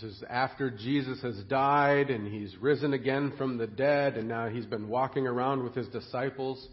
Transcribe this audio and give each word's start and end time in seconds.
This 0.00 0.12
is 0.12 0.24
after 0.30 0.70
Jesus 0.70 1.20
has 1.22 1.36
died 1.44 2.10
and 2.10 2.26
he's 2.32 2.56
risen 2.58 2.94
again 2.94 3.32
from 3.36 3.58
the 3.58 3.66
dead, 3.66 4.16
and 4.16 4.28
now 4.28 4.48
he's 4.48 4.64
been 4.64 4.88
walking 4.88 5.26
around 5.26 5.62
with 5.62 5.74
his 5.74 5.88
disciples 5.88 6.68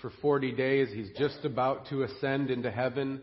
for 0.00 0.10
40 0.22 0.52
days. 0.52 0.88
He's 0.92 1.10
just 1.18 1.44
about 1.44 1.88
to 1.88 2.04
ascend 2.04 2.50
into 2.50 2.70
heaven. 2.70 3.20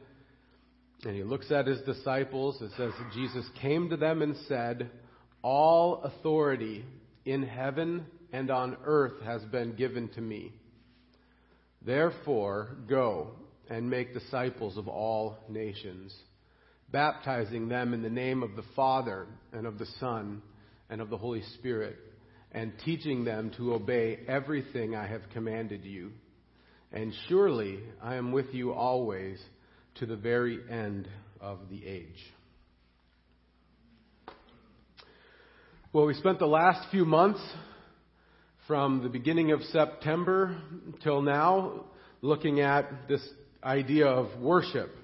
And 1.03 1.15
he 1.15 1.23
looks 1.23 1.51
at 1.51 1.65
his 1.65 1.79
disciples. 1.81 2.61
It 2.61 2.71
says, 2.77 2.91
Jesus 3.13 3.45
came 3.61 3.89
to 3.89 3.97
them 3.97 4.21
and 4.21 4.35
said, 4.47 4.91
All 5.41 6.01
authority 6.03 6.83
in 7.25 7.43
heaven 7.43 8.05
and 8.31 8.51
on 8.51 8.77
earth 8.83 9.21
has 9.23 9.43
been 9.45 9.75
given 9.75 10.09
to 10.09 10.21
me. 10.21 10.51
Therefore, 11.83 12.75
go 12.87 13.31
and 13.69 13.89
make 13.89 14.13
disciples 14.13 14.77
of 14.77 14.87
all 14.87 15.37
nations, 15.49 16.15
baptizing 16.91 17.67
them 17.67 17.93
in 17.93 18.01
the 18.01 18.09
name 18.09 18.43
of 18.43 18.55
the 18.55 18.63
Father 18.75 19.27
and 19.51 19.67
of 19.67 19.77
the 19.77 19.87
Son 19.99 20.41
and 20.89 21.01
of 21.01 21.09
the 21.09 21.17
Holy 21.17 21.43
Spirit, 21.55 21.97
and 22.51 22.71
teaching 22.85 23.25
them 23.25 23.51
to 23.57 23.73
obey 23.73 24.19
everything 24.27 24.95
I 24.95 25.05
have 25.07 25.21
commanded 25.33 25.83
you. 25.83 26.11
And 26.93 27.13
surely 27.27 27.79
I 28.01 28.15
am 28.15 28.31
with 28.31 28.53
you 28.53 28.71
always 28.71 29.39
to 29.95 30.05
the 30.05 30.15
very 30.15 30.59
end 30.69 31.09
of 31.41 31.59
the 31.69 31.85
age. 31.85 32.33
Well, 35.91 36.05
we 36.05 36.13
spent 36.13 36.39
the 36.39 36.45
last 36.45 36.89
few 36.91 37.05
months 37.05 37.41
from 38.67 39.03
the 39.03 39.09
beginning 39.09 39.51
of 39.51 39.61
September 39.63 40.61
till 41.01 41.21
now 41.21 41.85
looking 42.21 42.59
at 42.61 43.07
this 43.07 43.25
idea 43.63 44.07
of 44.07 44.39
worship. 44.39 44.95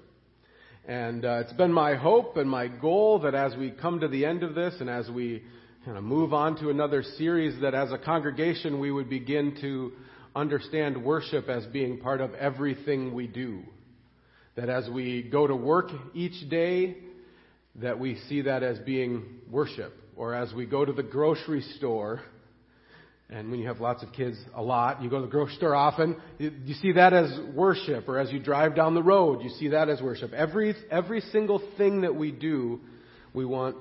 And 0.86 1.24
uh, 1.24 1.40
it's 1.40 1.52
been 1.54 1.72
my 1.72 1.94
hope 1.94 2.36
and 2.36 2.48
my 2.48 2.68
goal 2.68 3.20
that 3.20 3.34
as 3.34 3.56
we 3.56 3.70
come 3.70 4.00
to 4.00 4.08
the 4.08 4.26
end 4.26 4.42
of 4.42 4.54
this 4.54 4.74
and 4.80 4.90
as 4.90 5.08
we 5.08 5.42
kind 5.82 5.96
of 5.96 6.04
move 6.04 6.34
on 6.34 6.58
to 6.60 6.68
another 6.68 7.02
series, 7.16 7.58
that 7.62 7.74
as 7.74 7.90
a 7.90 7.96
congregation 7.96 8.78
we 8.78 8.90
would 8.90 9.08
begin 9.08 9.56
to 9.62 9.92
understand 10.36 11.02
worship 11.02 11.48
as 11.48 11.64
being 11.66 12.00
part 12.00 12.20
of 12.20 12.34
everything 12.34 13.14
we 13.14 13.26
do. 13.26 13.60
That 14.56 14.68
as 14.68 14.86
we 14.90 15.22
go 15.22 15.46
to 15.46 15.56
work 15.56 15.90
each 16.12 16.50
day, 16.50 16.98
that 17.76 17.98
we 17.98 18.18
see 18.28 18.42
that 18.42 18.62
as 18.62 18.78
being 18.80 19.40
worship. 19.50 19.94
Or 20.16 20.34
as 20.34 20.52
we 20.52 20.66
go 20.66 20.84
to 20.84 20.92
the 20.92 21.02
grocery 21.02 21.62
store, 21.78 22.20
and 23.30 23.50
when 23.50 23.58
you 23.58 23.66
have 23.66 23.80
lots 23.80 24.02
of 24.02 24.12
kids 24.12 24.36
a 24.54 24.62
lot, 24.62 25.02
you 25.02 25.08
go 25.08 25.16
to 25.16 25.26
the 25.26 25.30
grocery 25.30 25.54
store 25.56 25.74
often, 25.74 26.16
you 26.38 26.74
see 26.74 26.92
that 26.92 27.12
as 27.14 27.30
worship. 27.54 28.08
Or 28.08 28.18
as 28.18 28.30
you 28.30 28.38
drive 28.38 28.76
down 28.76 28.94
the 28.94 29.02
road, 29.02 29.42
you 29.42 29.48
see 29.50 29.68
that 29.68 29.88
as 29.88 30.02
worship. 30.02 30.32
Every, 30.32 30.74
every 30.90 31.20
single 31.32 31.62
thing 31.78 32.02
that 32.02 32.14
we 32.14 32.30
do, 32.30 32.80
we 33.32 33.44
want 33.46 33.76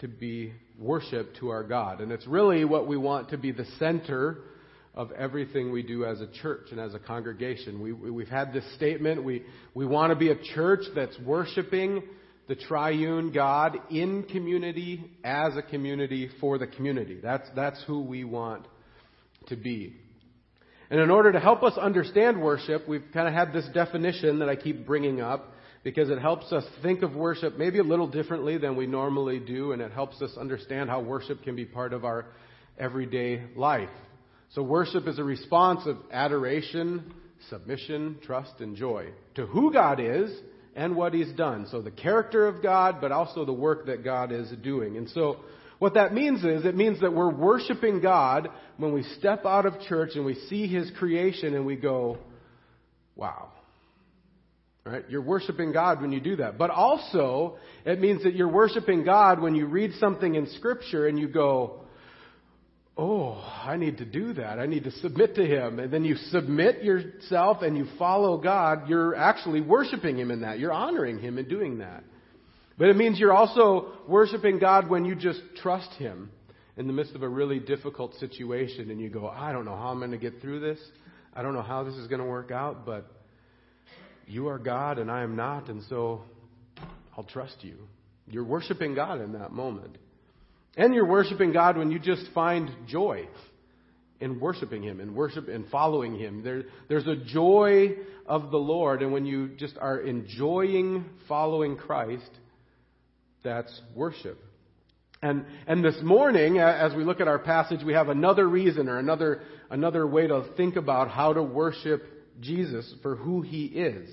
to 0.00 0.08
be 0.08 0.54
worship 0.78 1.34
to 1.40 1.50
our 1.50 1.62
God. 1.62 2.00
And 2.00 2.10
it's 2.10 2.26
really 2.26 2.64
what 2.64 2.86
we 2.86 2.96
want 2.96 3.30
to 3.30 3.38
be 3.38 3.52
the 3.52 3.66
center 3.78 4.38
of 4.94 5.12
everything 5.12 5.70
we 5.70 5.82
do 5.82 6.04
as 6.06 6.20
a 6.20 6.26
church 6.42 6.68
and 6.70 6.80
as 6.80 6.94
a 6.94 6.98
congregation. 6.98 7.80
We, 7.80 7.92
we, 7.92 8.24
have 8.24 8.32
had 8.32 8.52
this 8.52 8.64
statement. 8.74 9.22
We, 9.22 9.44
we 9.74 9.86
want 9.86 10.10
to 10.10 10.16
be 10.16 10.30
a 10.30 10.42
church 10.54 10.80
that's 10.94 11.16
worshiping 11.20 12.02
the 12.50 12.56
triune 12.56 13.30
God 13.30 13.78
in 13.90 14.24
community, 14.24 15.04
as 15.22 15.56
a 15.56 15.62
community, 15.62 16.28
for 16.40 16.58
the 16.58 16.66
community. 16.66 17.20
That's, 17.22 17.48
that's 17.54 17.80
who 17.86 18.00
we 18.02 18.24
want 18.24 18.66
to 19.46 19.54
be. 19.54 19.94
And 20.90 20.98
in 20.98 21.12
order 21.12 21.30
to 21.30 21.38
help 21.38 21.62
us 21.62 21.78
understand 21.78 22.42
worship, 22.42 22.88
we've 22.88 23.04
kind 23.14 23.28
of 23.28 23.34
had 23.34 23.52
this 23.52 23.68
definition 23.72 24.40
that 24.40 24.48
I 24.48 24.56
keep 24.56 24.84
bringing 24.84 25.20
up 25.20 25.52
because 25.84 26.10
it 26.10 26.18
helps 26.18 26.50
us 26.50 26.64
think 26.82 27.02
of 27.02 27.14
worship 27.14 27.56
maybe 27.56 27.78
a 27.78 27.84
little 27.84 28.08
differently 28.08 28.58
than 28.58 28.74
we 28.74 28.88
normally 28.88 29.38
do, 29.38 29.70
and 29.70 29.80
it 29.80 29.92
helps 29.92 30.20
us 30.20 30.32
understand 30.36 30.90
how 30.90 31.00
worship 31.00 31.44
can 31.44 31.54
be 31.54 31.64
part 31.64 31.92
of 31.92 32.04
our 32.04 32.26
everyday 32.76 33.44
life. 33.54 33.88
So 34.54 34.64
worship 34.64 35.06
is 35.06 35.20
a 35.20 35.24
response 35.24 35.86
of 35.86 35.98
adoration, 36.10 37.14
submission, 37.48 38.18
trust, 38.24 38.54
and 38.58 38.74
joy 38.74 39.10
to 39.36 39.46
who 39.46 39.72
God 39.72 40.00
is 40.00 40.36
and 40.74 40.96
what 40.96 41.14
He's 41.14 41.32
done. 41.32 41.66
So 41.70 41.82
the 41.82 41.90
character 41.90 42.46
of 42.46 42.62
God, 42.62 43.00
but 43.00 43.12
also 43.12 43.44
the 43.44 43.52
work 43.52 43.86
that 43.86 44.04
God 44.04 44.32
is 44.32 44.50
doing. 44.62 44.96
And 44.96 45.08
so 45.10 45.38
what 45.78 45.94
that 45.94 46.12
means 46.12 46.44
is 46.44 46.64
it 46.64 46.76
means 46.76 47.00
that 47.00 47.12
we're 47.12 47.32
worshiping 47.32 48.00
God 48.00 48.48
when 48.76 48.92
we 48.92 49.02
step 49.18 49.46
out 49.46 49.66
of 49.66 49.80
church 49.88 50.10
and 50.14 50.24
we 50.24 50.34
see 50.48 50.66
His 50.66 50.90
creation 50.98 51.54
and 51.54 51.64
we 51.64 51.76
go, 51.76 52.18
wow. 53.16 53.48
Right? 54.84 55.04
You're 55.08 55.22
worshiping 55.22 55.72
God 55.72 56.00
when 56.00 56.12
you 56.12 56.20
do 56.20 56.36
that. 56.36 56.56
But 56.56 56.70
also, 56.70 57.56
it 57.84 58.00
means 58.00 58.22
that 58.24 58.34
you're 58.34 58.50
worshiping 58.50 59.04
God 59.04 59.40
when 59.40 59.54
you 59.54 59.66
read 59.66 59.92
something 60.00 60.34
in 60.34 60.46
Scripture 60.56 61.06
and 61.06 61.18
you 61.18 61.28
go, 61.28 61.80
oh, 62.96 63.42
I 63.64 63.76
need 63.76 63.98
to 63.98 64.04
do 64.04 64.34
that. 64.34 64.58
I 64.58 64.66
need 64.66 64.84
to 64.84 64.90
submit 64.90 65.34
to 65.36 65.46
Him. 65.46 65.78
And 65.78 65.92
then 65.92 66.04
you 66.04 66.16
submit 66.16 66.82
yourself 66.82 67.62
and 67.62 67.76
you 67.76 67.86
follow 67.98 68.38
God. 68.38 68.88
You're 68.88 69.14
actually 69.14 69.60
worshiping 69.60 70.18
Him 70.18 70.30
in 70.30 70.42
that. 70.42 70.58
You're 70.58 70.72
honoring 70.72 71.18
Him 71.18 71.38
in 71.38 71.48
doing 71.48 71.78
that. 71.78 72.04
But 72.78 72.88
it 72.88 72.96
means 72.96 73.18
you're 73.18 73.32
also 73.32 73.92
worshiping 74.08 74.58
God 74.58 74.88
when 74.88 75.04
you 75.04 75.14
just 75.14 75.40
trust 75.56 75.90
Him 75.94 76.30
in 76.76 76.86
the 76.86 76.92
midst 76.92 77.14
of 77.14 77.22
a 77.22 77.28
really 77.28 77.58
difficult 77.58 78.14
situation 78.14 78.90
and 78.90 79.00
you 79.00 79.10
go, 79.10 79.28
I 79.28 79.52
don't 79.52 79.64
know 79.64 79.76
how 79.76 79.88
I'm 79.88 79.98
going 79.98 80.12
to 80.12 80.18
get 80.18 80.40
through 80.40 80.60
this. 80.60 80.78
I 81.34 81.42
don't 81.42 81.54
know 81.54 81.62
how 81.62 81.84
this 81.84 81.94
is 81.94 82.06
going 82.06 82.20
to 82.20 82.26
work 82.26 82.50
out, 82.50 82.86
but 82.86 83.10
you 84.26 84.48
are 84.48 84.58
God 84.58 84.98
and 84.98 85.10
I 85.10 85.22
am 85.22 85.36
not, 85.36 85.68
and 85.68 85.82
so 85.88 86.22
I'll 87.16 87.24
trust 87.24 87.56
you. 87.60 87.76
You're 88.26 88.44
worshiping 88.44 88.94
God 88.94 89.20
in 89.20 89.32
that 89.32 89.52
moment. 89.52 89.98
And 90.80 90.94
you're 90.94 91.04
worshiping 91.04 91.52
God 91.52 91.76
when 91.76 91.90
you 91.90 91.98
just 91.98 92.24
find 92.32 92.70
joy 92.88 93.28
in 94.18 94.40
worshiping 94.40 94.82
Him 94.82 94.98
and 94.98 95.14
worship 95.14 95.46
and 95.46 95.68
following 95.68 96.18
Him. 96.18 96.42
There, 96.42 96.62
there's 96.88 97.06
a 97.06 97.16
joy 97.16 97.96
of 98.24 98.50
the 98.50 98.56
Lord, 98.56 99.02
and 99.02 99.12
when 99.12 99.26
you 99.26 99.48
just 99.58 99.76
are 99.78 99.98
enjoying 99.98 101.04
following 101.28 101.76
Christ, 101.76 102.30
that's 103.44 103.78
worship. 103.94 104.38
And, 105.20 105.44
and 105.66 105.84
this 105.84 105.98
morning, 106.02 106.56
as 106.56 106.94
we 106.94 107.04
look 107.04 107.20
at 107.20 107.28
our 107.28 107.38
passage, 107.38 107.80
we 107.84 107.92
have 107.92 108.08
another 108.08 108.48
reason 108.48 108.88
or 108.88 108.98
another, 108.98 109.42
another 109.68 110.06
way 110.06 110.28
to 110.28 110.46
think 110.56 110.76
about 110.76 111.10
how 111.10 111.34
to 111.34 111.42
worship 111.42 112.04
Jesus 112.40 112.90
for 113.02 113.16
who 113.16 113.42
He 113.42 113.66
is. 113.66 114.10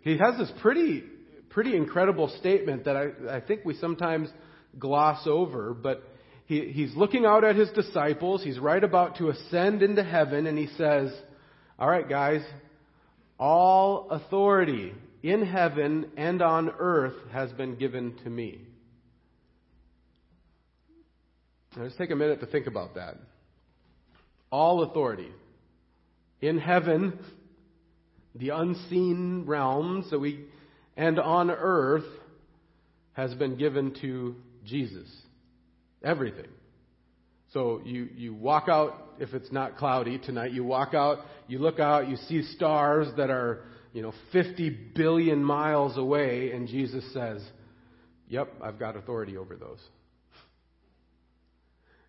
He 0.00 0.16
has 0.16 0.38
this 0.38 0.50
pretty, 0.62 1.04
pretty 1.50 1.76
incredible 1.76 2.28
statement 2.40 2.86
that 2.86 2.96
I, 2.96 3.36
I 3.36 3.40
think 3.42 3.66
we 3.66 3.74
sometimes 3.74 4.30
gloss 4.78 5.26
over, 5.26 5.74
but 5.74 6.02
he, 6.46 6.72
he's 6.72 6.94
looking 6.94 7.24
out 7.24 7.44
at 7.44 7.56
his 7.56 7.70
disciples. 7.70 8.42
He's 8.42 8.58
right 8.58 8.82
about 8.82 9.16
to 9.18 9.30
ascend 9.30 9.82
into 9.82 10.02
heaven, 10.02 10.46
and 10.46 10.58
he 10.58 10.68
says, 10.76 11.12
All 11.78 11.88
right, 11.88 12.08
guys, 12.08 12.42
all 13.38 14.08
authority 14.10 14.92
in 15.22 15.44
heaven 15.44 16.10
and 16.16 16.42
on 16.42 16.70
earth 16.78 17.16
has 17.32 17.50
been 17.52 17.76
given 17.76 18.16
to 18.24 18.30
me. 18.30 18.60
Now, 21.76 21.84
just 21.84 21.98
take 21.98 22.10
a 22.10 22.16
minute 22.16 22.40
to 22.40 22.46
think 22.46 22.66
about 22.66 22.94
that. 22.94 23.16
All 24.50 24.82
authority 24.82 25.30
in 26.40 26.58
heaven, 26.58 27.18
the 28.34 28.50
unseen 28.50 29.44
realms 29.46 30.10
that 30.10 30.18
we, 30.18 30.44
and 30.96 31.18
on 31.18 31.50
earth 31.50 32.04
has 33.14 33.34
been 33.34 33.56
given 33.56 33.94
to 34.02 34.36
Jesus. 34.64 35.08
Everything. 36.02 36.48
So 37.52 37.80
you, 37.84 38.08
you 38.16 38.34
walk 38.34 38.68
out, 38.68 39.14
if 39.20 39.32
it's 39.32 39.52
not 39.52 39.76
cloudy 39.76 40.18
tonight, 40.18 40.52
you 40.52 40.64
walk 40.64 40.92
out, 40.92 41.18
you 41.46 41.60
look 41.60 41.78
out, 41.78 42.08
you 42.08 42.16
see 42.28 42.42
stars 42.42 43.08
that 43.16 43.30
are, 43.30 43.62
you 43.92 44.02
know, 44.02 44.12
50 44.32 44.70
billion 44.94 45.42
miles 45.42 45.96
away, 45.96 46.50
and 46.50 46.66
Jesus 46.66 47.04
says, 47.12 47.42
Yep, 48.28 48.54
I've 48.62 48.78
got 48.78 48.96
authority 48.96 49.36
over 49.36 49.54
those. 49.54 49.78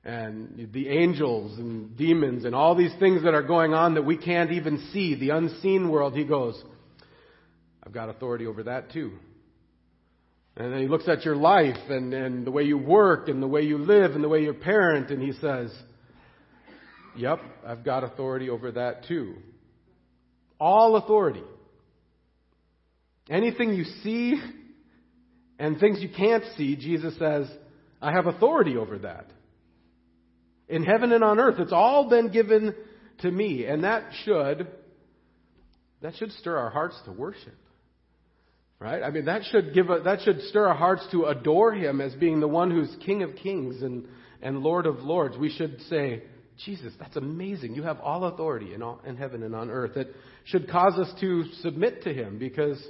And 0.03 0.69
the 0.71 0.87
angels 0.89 1.57
and 1.59 1.95
demons 1.97 2.45
and 2.45 2.55
all 2.55 2.75
these 2.75 2.93
things 2.99 3.23
that 3.23 3.33
are 3.33 3.43
going 3.43 3.73
on 3.73 3.95
that 3.95 4.03
we 4.03 4.17
can't 4.17 4.51
even 4.51 4.87
see, 4.93 5.15
the 5.15 5.31
unseen 5.31 5.89
world, 5.89 6.15
he 6.15 6.23
goes, 6.23 6.61
I've 7.83 7.91
got 7.91 8.09
authority 8.09 8.47
over 8.47 8.63
that 8.63 8.91
too. 8.91 9.13
And 10.57 10.71
then 10.71 10.79
he 10.79 10.87
looks 10.87 11.07
at 11.07 11.25
your 11.25 11.35
life 11.35 11.89
and, 11.89 12.13
and 12.13 12.47
the 12.47 12.51
way 12.51 12.63
you 12.63 12.77
work 12.77 13.27
and 13.27 13.43
the 13.43 13.47
way 13.47 13.63
you 13.63 13.77
live 13.77 14.11
and 14.11 14.23
the 14.23 14.29
way 14.29 14.43
you 14.43 14.53
parent, 14.53 15.11
and 15.11 15.21
he 15.21 15.33
says, 15.33 15.73
Yep, 17.17 17.39
I've 17.65 17.83
got 17.83 18.03
authority 18.03 18.49
over 18.49 18.71
that 18.73 19.05
too. 19.05 19.35
All 20.59 20.95
authority. 20.95 21.43
Anything 23.29 23.73
you 23.73 23.83
see 24.03 24.39
and 25.57 25.79
things 25.79 25.99
you 26.01 26.09
can't 26.09 26.43
see, 26.57 26.75
Jesus 26.75 27.17
says, 27.17 27.47
I 28.01 28.11
have 28.11 28.27
authority 28.27 28.77
over 28.77 28.99
that. 28.99 29.27
In 30.67 30.83
heaven 30.83 31.11
and 31.11 31.23
on 31.23 31.39
earth, 31.39 31.59
it's 31.59 31.73
all 31.73 32.09
been 32.09 32.31
given 32.31 32.75
to 33.19 33.31
me. 33.31 33.65
And 33.65 33.83
that 33.83 34.03
should, 34.23 34.67
that 36.01 36.15
should 36.15 36.31
stir 36.33 36.57
our 36.57 36.69
hearts 36.69 36.99
to 37.05 37.11
worship 37.11 37.55
Right? 38.79 39.01
I 39.01 39.09
mean, 39.09 39.25
that 39.25 39.43
should 39.51 39.73
give 39.73 39.89
a, 39.89 40.01
that 40.01 40.21
should 40.21 40.41
stir 40.43 40.67
our 40.67 40.75
hearts 40.75 41.07
to 41.11 41.25
adore 41.25 41.73
him 41.73 42.01
as 42.01 42.13
being 42.15 42.39
the 42.39 42.47
one 42.47 42.69
who's 42.69 42.93
King 43.05 43.23
of 43.23 43.35
Kings 43.37 43.81
and, 43.81 44.05
and 44.41 44.59
Lord 44.59 44.85
of 44.85 44.99
Lords. 44.99 45.37
We 45.37 45.49
should 45.49 45.79
say, 45.89 46.23
Jesus, 46.65 46.93
that's 46.99 47.15
amazing. 47.15 47.73
You 47.75 47.83
have 47.83 47.99
all 47.99 48.25
authority 48.25 48.73
in, 48.73 48.81
all, 48.81 49.01
in 49.05 49.15
heaven 49.15 49.43
and 49.43 49.55
on 49.55 49.69
earth. 49.69 49.95
It 49.95 50.13
should 50.45 50.69
cause 50.69 50.93
us 50.99 51.11
to 51.21 51.45
submit 51.61 52.03
to 52.03 52.13
him 52.13 52.37
because, 52.37 52.81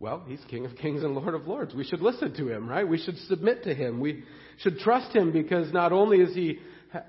well, 0.00 0.24
he's 0.26 0.40
King 0.48 0.64
of 0.64 0.76
Kings 0.76 1.02
and 1.02 1.14
Lord 1.14 1.34
of 1.34 1.46
Lords. 1.46 1.74
We 1.74 1.84
should 1.84 2.00
listen 2.00 2.34
to 2.36 2.48
him, 2.48 2.68
right? 2.68 2.88
We 2.88 2.98
should 2.98 3.18
submit 3.28 3.64
to 3.64 3.74
him. 3.74 4.00
We 4.00 4.24
should 4.58 4.78
trust 4.78 5.14
him 5.14 5.30
because 5.30 5.72
not 5.74 5.92
only 5.92 6.24
does 6.24 6.34
he 6.34 6.58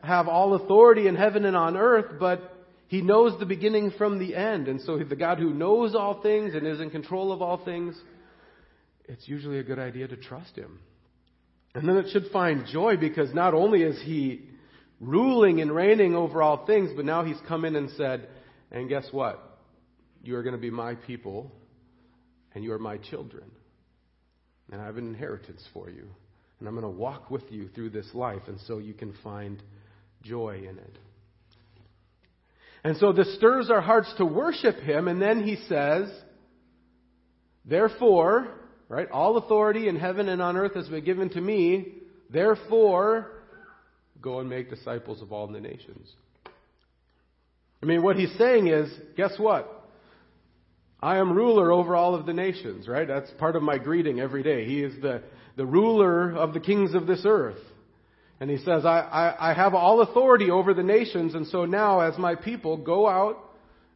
have 0.03 0.27
all 0.27 0.55
authority 0.55 1.07
in 1.07 1.15
heaven 1.15 1.45
and 1.45 1.55
on 1.55 1.75
earth, 1.77 2.17
but 2.19 2.52
he 2.93 3.01
knows 3.01 3.39
the 3.39 3.45
beginning 3.47 3.89
from 3.97 4.19
the 4.19 4.35
end. 4.35 4.67
And 4.67 4.79
so 4.79 4.99
the 4.99 5.15
God 5.15 5.39
who 5.39 5.51
knows 5.51 5.95
all 5.95 6.21
things 6.21 6.53
and 6.53 6.67
is 6.67 6.79
in 6.79 6.91
control 6.91 7.31
of 7.31 7.41
all 7.41 7.57
things, 7.65 7.99
it's 9.05 9.27
usually 9.27 9.57
a 9.57 9.63
good 9.63 9.79
idea 9.79 10.07
to 10.07 10.15
trust 10.15 10.55
him. 10.55 10.79
And 11.73 11.89
then 11.89 11.97
it 11.97 12.11
should 12.11 12.27
find 12.31 12.67
joy 12.67 12.97
because 12.97 13.33
not 13.33 13.55
only 13.55 13.81
is 13.81 13.99
he 14.03 14.47
ruling 14.99 15.59
and 15.59 15.73
reigning 15.73 16.13
over 16.13 16.43
all 16.43 16.67
things, 16.67 16.91
but 16.95 17.03
now 17.03 17.23
he's 17.23 17.39
come 17.47 17.65
in 17.65 17.75
and 17.75 17.89
said, 17.97 18.29
and 18.71 18.87
guess 18.87 19.07
what? 19.09 19.41
You 20.21 20.35
are 20.35 20.43
going 20.43 20.53
to 20.53 20.61
be 20.61 20.69
my 20.69 20.93
people 20.93 21.51
and 22.53 22.63
you 22.63 22.73
are 22.73 22.79
my 22.79 22.97
children. 22.97 23.49
And 24.71 24.79
I 24.79 24.85
have 24.85 24.97
an 24.97 25.07
inheritance 25.07 25.63
for 25.73 25.89
you. 25.89 26.07
And 26.59 26.67
I'm 26.67 26.75
going 26.75 26.83
to 26.83 26.99
walk 26.99 27.31
with 27.31 27.51
you 27.51 27.69
through 27.69 27.89
this 27.89 28.13
life. 28.13 28.43
And 28.45 28.59
so 28.67 28.77
you 28.77 28.93
can 28.93 29.15
find 29.23 29.63
joy 30.21 30.57
in 30.57 30.77
it. 30.77 30.99
And 32.83 32.97
so 32.97 33.13
this 33.13 33.35
stirs 33.35 33.69
our 33.69 33.81
hearts 33.81 34.13
to 34.17 34.25
worship 34.25 34.77
him, 34.77 35.07
and 35.07 35.21
then 35.21 35.43
he 35.43 35.55
says, 35.67 36.09
Therefore, 37.65 38.49
right, 38.89 39.09
all 39.09 39.37
authority 39.37 39.87
in 39.87 39.95
heaven 39.95 40.27
and 40.27 40.41
on 40.41 40.57
earth 40.57 40.75
has 40.75 40.89
been 40.89 41.05
given 41.05 41.29
to 41.29 41.41
me, 41.41 41.93
therefore, 42.29 43.31
go 44.21 44.39
and 44.39 44.49
make 44.49 44.69
disciples 44.69 45.21
of 45.21 45.31
all 45.31 45.47
the 45.47 45.61
nations. 45.61 46.11
I 47.81 47.85
mean, 47.85 48.03
what 48.03 48.17
he's 48.17 48.33
saying 48.37 48.67
is, 48.67 48.91
guess 49.15 49.33
what? 49.37 49.89
I 51.01 51.17
am 51.17 51.33
ruler 51.33 51.71
over 51.71 51.95
all 51.95 52.15
of 52.15 52.25
the 52.25 52.33
nations, 52.33 52.87
right? 52.87 53.07
That's 53.07 53.29
part 53.31 53.57
of 53.57 53.63
my 53.63 53.77
greeting 53.77 54.21
every 54.21 54.41
day. 54.41 54.65
He 54.65 54.81
is 54.81 54.93
the, 55.01 55.21
the 55.57 55.65
ruler 55.65 56.31
of 56.31 56.53
the 56.53 56.61
kings 56.61 56.93
of 56.93 57.07
this 57.07 57.23
earth. 57.25 57.59
And 58.39 58.49
he 58.49 58.57
says, 58.57 58.85
I, 58.85 58.99
I, 58.99 59.51
I 59.51 59.53
have 59.53 59.73
all 59.73 60.01
authority 60.01 60.51
over 60.51 60.73
the 60.73 60.83
nations, 60.83 61.33
and 61.35 61.47
so 61.47 61.65
now, 61.65 62.01
as 62.01 62.17
my 62.17 62.35
people, 62.35 62.77
go 62.77 63.07
out 63.07 63.37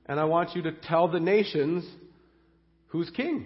and 0.05 0.19
I 0.19 0.23
want 0.25 0.55
you 0.55 0.61
to 0.63 0.71
tell 0.71 1.07
the 1.07 1.19
nations 1.19 1.85
who's 2.87 3.09
king. 3.09 3.45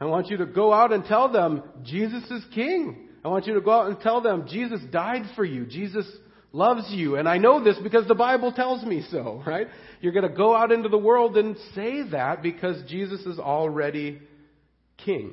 I 0.00 0.06
want 0.06 0.28
you 0.28 0.38
to 0.38 0.46
go 0.46 0.72
out 0.72 0.92
and 0.92 1.04
tell 1.04 1.30
them 1.30 1.62
Jesus 1.84 2.28
is 2.30 2.44
king. 2.54 3.08
I 3.24 3.28
want 3.28 3.46
you 3.46 3.54
to 3.54 3.60
go 3.60 3.70
out 3.70 3.86
and 3.88 4.00
tell 4.00 4.20
them 4.20 4.46
Jesus 4.48 4.80
died 4.90 5.22
for 5.36 5.44
you. 5.44 5.64
Jesus 5.64 6.06
loves 6.52 6.90
you. 6.90 7.16
And 7.16 7.28
I 7.28 7.38
know 7.38 7.62
this 7.62 7.76
because 7.82 8.06
the 8.06 8.14
Bible 8.14 8.52
tells 8.52 8.82
me 8.84 9.04
so, 9.10 9.42
right? 9.46 9.68
You're 10.00 10.12
going 10.12 10.28
to 10.28 10.36
go 10.36 10.54
out 10.54 10.72
into 10.72 10.88
the 10.88 10.98
world 10.98 11.36
and 11.36 11.56
say 11.74 12.02
that 12.10 12.42
because 12.42 12.82
Jesus 12.88 13.20
is 13.20 13.38
already 13.38 14.20
king. 14.98 15.32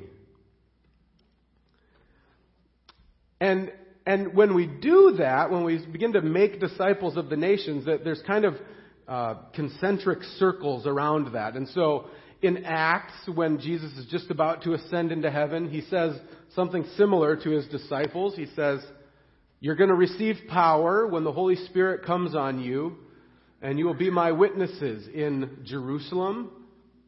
And 3.40 3.72
and 4.06 4.34
when 4.34 4.54
we 4.54 4.66
do 4.66 5.16
that, 5.18 5.50
when 5.50 5.64
we 5.64 5.84
begin 5.86 6.14
to 6.14 6.22
make 6.22 6.60
disciples 6.60 7.16
of 7.16 7.28
the 7.28 7.36
nations, 7.36 7.86
that 7.86 8.04
there's 8.04 8.22
kind 8.26 8.44
of 8.44 8.54
uh, 9.06 9.34
concentric 9.54 10.22
circles 10.38 10.86
around 10.86 11.32
that. 11.34 11.54
And 11.54 11.68
so 11.68 12.06
in 12.40 12.64
Acts, 12.64 13.28
when 13.32 13.60
Jesus 13.60 13.92
is 13.92 14.06
just 14.06 14.30
about 14.30 14.62
to 14.62 14.74
ascend 14.74 15.12
into 15.12 15.30
heaven, 15.30 15.70
he 15.70 15.82
says 15.82 16.16
something 16.54 16.84
similar 16.96 17.36
to 17.36 17.50
his 17.50 17.66
disciples. 17.68 18.34
He 18.34 18.46
says, 18.56 18.80
You're 19.60 19.76
going 19.76 19.90
to 19.90 19.94
receive 19.94 20.36
power 20.48 21.06
when 21.06 21.22
the 21.22 21.32
Holy 21.32 21.56
Spirit 21.56 22.04
comes 22.04 22.34
on 22.34 22.60
you, 22.60 22.96
and 23.60 23.78
you 23.78 23.86
will 23.86 23.94
be 23.94 24.10
my 24.10 24.32
witnesses 24.32 25.06
in 25.12 25.58
Jerusalem 25.64 26.50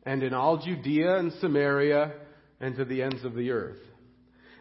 and 0.06 0.22
in 0.22 0.32
all 0.32 0.58
Judea 0.58 1.16
and 1.16 1.32
Samaria 1.40 2.12
and 2.60 2.76
to 2.76 2.84
the 2.84 3.02
ends 3.02 3.24
of 3.24 3.34
the 3.34 3.50
earth. 3.50 3.78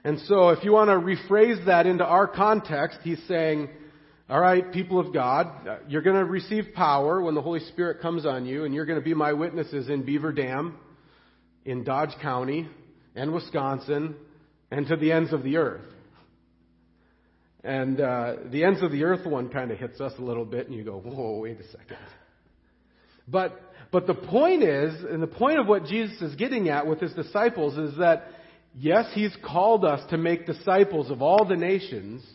And 0.03 0.19
so 0.21 0.49
if 0.49 0.63
you 0.63 0.73
want 0.73 0.89
to 0.89 0.95
rephrase 0.95 1.65
that 1.65 1.87
into 1.87 2.03
our 2.03 2.27
context, 2.27 2.99
he's 3.03 3.21
saying, 3.27 3.69
all 4.29 4.39
right, 4.39 4.71
people 4.71 4.99
of 4.99 5.13
God, 5.13 5.79
you're 5.87 6.01
going 6.01 6.17
to 6.17 6.25
receive 6.25 6.67
power 6.73 7.21
when 7.21 7.35
the 7.35 7.41
Holy 7.41 7.59
Spirit 7.59 8.01
comes 8.01 8.25
on 8.25 8.45
you, 8.45 8.65
and 8.65 8.73
you're 8.73 8.85
going 8.85 8.99
to 8.99 9.03
be 9.03 9.13
my 9.13 9.33
witnesses 9.33 9.89
in 9.89 10.03
Beaver 10.03 10.33
Dam, 10.33 10.77
in 11.65 11.83
Dodge 11.83 12.13
County, 12.21 12.67
and 13.15 13.33
Wisconsin, 13.33 14.15
and 14.71 14.87
to 14.87 14.95
the 14.95 15.11
ends 15.11 15.31
of 15.31 15.43
the 15.43 15.57
earth. 15.57 15.85
And 17.63 18.01
uh, 18.01 18.35
the 18.51 18.65
ends 18.65 18.81
of 18.81 18.91
the 18.91 19.03
earth 19.03 19.25
one 19.25 19.49
kind 19.49 19.71
of 19.71 19.77
hits 19.77 20.01
us 20.01 20.11
a 20.17 20.21
little 20.21 20.45
bit, 20.45 20.67
and 20.67 20.75
you 20.75 20.83
go, 20.83 20.97
whoa, 20.97 21.39
wait 21.39 21.59
a 21.59 21.67
second. 21.67 21.97
But, 23.27 23.57
but 23.91 24.05
the 24.05 24.15
point 24.15 24.63
is, 24.63 25.01
and 25.03 25.23
the 25.23 25.27
point 25.27 25.59
of 25.59 25.67
what 25.67 25.85
Jesus 25.85 26.21
is 26.21 26.35
getting 26.35 26.67
at 26.67 26.87
with 26.87 26.99
his 26.99 27.13
disciples 27.13 27.77
is 27.77 27.97
that 27.99 28.27
Yes, 28.75 29.05
He's 29.13 29.35
called 29.45 29.85
us 29.85 30.01
to 30.09 30.17
make 30.17 30.45
disciples 30.45 31.11
of 31.11 31.21
all 31.21 31.45
the 31.45 31.55
nations, 31.55 32.25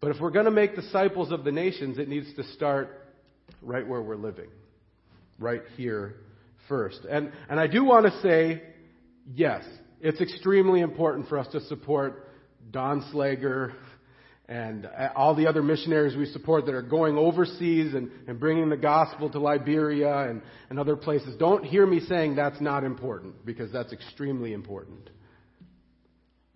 but 0.00 0.10
if 0.10 0.20
we're 0.20 0.30
going 0.30 0.46
to 0.46 0.50
make 0.50 0.74
disciples 0.74 1.30
of 1.30 1.44
the 1.44 1.52
nations, 1.52 1.98
it 1.98 2.08
needs 2.08 2.32
to 2.34 2.44
start 2.54 3.08
right 3.62 3.86
where 3.86 4.02
we're 4.02 4.16
living, 4.16 4.48
right 5.38 5.62
here 5.76 6.16
first. 6.68 7.00
And, 7.08 7.32
and 7.48 7.60
I 7.60 7.68
do 7.68 7.84
want 7.84 8.06
to 8.06 8.20
say, 8.22 8.62
yes, 9.32 9.64
it's 10.00 10.20
extremely 10.20 10.80
important 10.80 11.28
for 11.28 11.38
us 11.38 11.46
to 11.52 11.60
support 11.62 12.28
Don 12.70 13.02
Slager 13.12 13.72
and 14.48 14.86
uh, 14.86 15.10
all 15.14 15.34
the 15.36 15.46
other 15.46 15.62
missionaries 15.62 16.16
we 16.16 16.26
support 16.26 16.66
that 16.66 16.74
are 16.74 16.82
going 16.82 17.16
overseas 17.16 17.94
and, 17.94 18.10
and 18.26 18.40
bringing 18.40 18.68
the 18.68 18.76
gospel 18.76 19.30
to 19.30 19.38
Liberia 19.38 20.28
and, 20.28 20.42
and 20.68 20.78
other 20.80 20.96
places. 20.96 21.36
Don't 21.38 21.64
hear 21.64 21.86
me 21.86 22.00
saying 22.00 22.34
that's 22.34 22.60
not 22.60 22.82
important, 22.82 23.46
because 23.46 23.70
that's 23.70 23.92
extremely 23.92 24.52
important. 24.52 25.10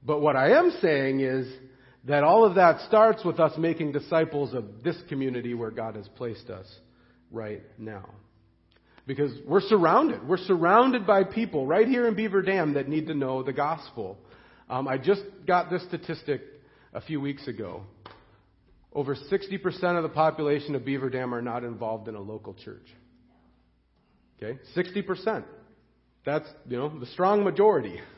But 0.06 0.20
what 0.20 0.36
I 0.36 0.56
am 0.56 0.70
saying 0.80 1.20
is 1.20 1.48
that 2.04 2.22
all 2.22 2.44
of 2.44 2.54
that 2.54 2.86
starts 2.86 3.24
with 3.24 3.40
us 3.40 3.58
making 3.58 3.90
disciples 3.90 4.54
of 4.54 4.84
this 4.84 4.96
community 5.08 5.52
where 5.52 5.72
God 5.72 5.96
has 5.96 6.06
placed 6.14 6.48
us 6.48 6.66
right 7.32 7.62
now. 7.76 8.08
Because 9.06 9.32
we're 9.46 9.60
surrounded. 9.60 10.26
We're 10.26 10.36
surrounded 10.36 11.06
by 11.06 11.24
people 11.24 11.66
right 11.66 11.86
here 11.86 12.06
in 12.06 12.14
Beaver 12.14 12.42
Dam 12.42 12.74
that 12.74 12.88
need 12.88 13.08
to 13.08 13.14
know 13.14 13.42
the 13.42 13.52
gospel. 13.52 14.16
Um, 14.70 14.86
I 14.86 14.98
just 14.98 15.22
got 15.46 15.70
this 15.70 15.82
statistic 15.84 16.40
a 16.92 17.00
few 17.00 17.20
weeks 17.20 17.48
ago. 17.48 17.82
Over 18.92 19.16
60% 19.16 19.96
of 19.96 20.02
the 20.04 20.08
population 20.08 20.76
of 20.76 20.84
Beaver 20.84 21.10
Dam 21.10 21.34
are 21.34 21.42
not 21.42 21.64
involved 21.64 22.08
in 22.08 22.14
a 22.14 22.20
local 22.20 22.54
church. 22.54 22.86
Okay? 24.40 24.58
60%. 24.76 25.44
That's, 26.24 26.48
you 26.68 26.76
know, 26.76 26.98
the 26.98 27.06
strong 27.06 27.44
majority 27.44 28.00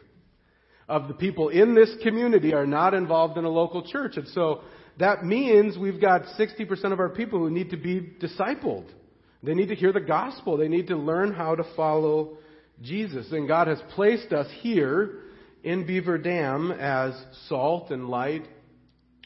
of 0.88 1.08
the 1.08 1.14
people 1.14 1.48
in 1.50 1.74
this 1.74 1.90
community 2.02 2.54
are 2.54 2.66
not 2.66 2.94
involved 2.94 3.36
in 3.36 3.44
a 3.44 3.50
local 3.50 3.86
church. 3.86 4.16
And 4.16 4.26
so 4.28 4.62
that 4.98 5.24
means 5.24 5.76
we've 5.76 6.00
got 6.00 6.22
60% 6.38 6.92
of 6.92 7.00
our 7.00 7.10
people 7.10 7.38
who 7.38 7.50
need 7.50 7.70
to 7.70 7.76
be 7.76 8.00
discipled. 8.00 8.86
They 9.42 9.54
need 9.54 9.68
to 9.68 9.74
hear 9.74 9.92
the 9.92 10.00
gospel. 10.00 10.56
They 10.56 10.68
need 10.68 10.88
to 10.88 10.96
learn 10.96 11.32
how 11.32 11.54
to 11.54 11.64
follow 11.76 12.38
Jesus. 12.82 13.30
And 13.32 13.46
God 13.46 13.68
has 13.68 13.80
placed 13.94 14.32
us 14.32 14.48
here 14.60 15.20
in 15.62 15.86
Beaver 15.86 16.18
Dam 16.18 16.72
as 16.72 17.12
salt 17.48 17.90
and 17.90 18.08
light. 18.08 18.48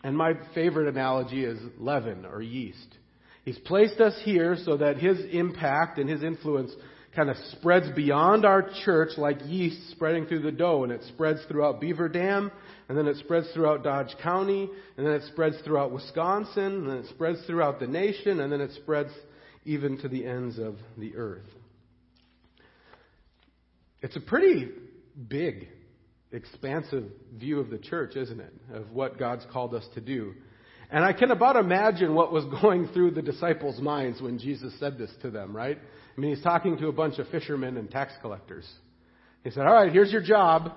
And 0.04 0.16
my 0.16 0.33
favorite 0.54 0.88
analogy 0.88 1.45
is 1.45 1.59
leaven 1.78 2.26
or 2.26 2.42
yeast. 2.42 2.97
He's 3.45 3.59
placed 3.59 4.00
us 4.00 4.14
here 4.25 4.57
so 4.64 4.76
that 4.76 4.99
His 4.99 5.19
impact 5.33 5.99
and 5.99 6.09
His 6.09 6.23
influence 6.23 6.73
kind 7.14 7.28
of 7.28 7.37
spreads 7.52 7.87
beyond 7.95 8.45
our 8.45 8.71
church 8.85 9.11
like 9.19 9.38
yeast 9.47 9.90
spreading 9.90 10.26
through 10.26 10.42
the 10.42 10.52
dough, 10.52 10.83
and 10.85 10.92
it 10.92 11.02
spreads 11.09 11.40
throughout 11.47 11.81
Beaver 11.81 12.09
Dam, 12.09 12.50
and 12.88 12.97
then 12.97 13.07
it 13.07 13.16
spreads 13.19 13.49
throughout 13.52 13.85
Dodge 13.85 14.14
County, 14.23 14.69
and 14.97 15.07
then 15.07 15.14
it 15.14 15.23
spreads 15.28 15.57
throughout 15.64 15.92
Wisconsin, 15.92 16.64
and 16.64 16.88
then 16.88 16.97
it 16.99 17.07
spreads 17.11 17.40
throughout 17.47 17.81
the 17.81 17.87
nation, 17.87 18.40
and 18.40 18.50
then 18.50 18.61
it 18.61 18.73
spreads 18.73 19.11
even 19.64 19.99
to 19.99 20.09
the 20.09 20.26
ends 20.26 20.59
of 20.59 20.76
the 20.97 21.14
earth. 21.16 21.47
It's 24.00 24.16
a 24.16 24.21
pretty 24.21 24.69
big, 25.28 25.69
expansive 26.33 27.04
view 27.37 27.61
of 27.61 27.71
the 27.71 27.78
church, 27.78 28.16
isn't 28.16 28.40
it? 28.40 28.52
Of 28.73 28.90
what 28.90 29.19
God's 29.19 29.47
called 29.52 29.75
us 29.75 29.87
to 29.95 30.00
do. 30.00 30.35
And 30.90 31.04
I 31.04 31.12
can 31.12 31.31
about 31.31 31.57
imagine 31.57 32.14
what 32.14 32.33
was 32.33 32.45
going 32.62 32.88
through 32.88 33.12
the 33.12 33.23
disciples' 33.23 33.81
minds 33.81 34.21
when 34.21 34.38
Jesus 34.38 34.73
said 34.81 34.99
this 34.99 35.11
to 35.23 35.31
them, 35.31 35.54
right? 35.54 35.78
I 36.16 36.21
mean, 36.21 36.35
he's 36.35 36.45
talking 36.45 36.76
to 36.78 36.88
a 36.88 36.92
bunch 36.92 37.19
of 37.19 37.28
fishermen 37.28 37.76
and 37.76 37.90
tax 37.90 38.12
collectors. 38.21 38.71
He 39.45 39.50
said, 39.50 39.66
All 39.66 39.73
right, 39.73 39.92
here's 39.92 40.12
your 40.12 40.23
job. 40.23 40.73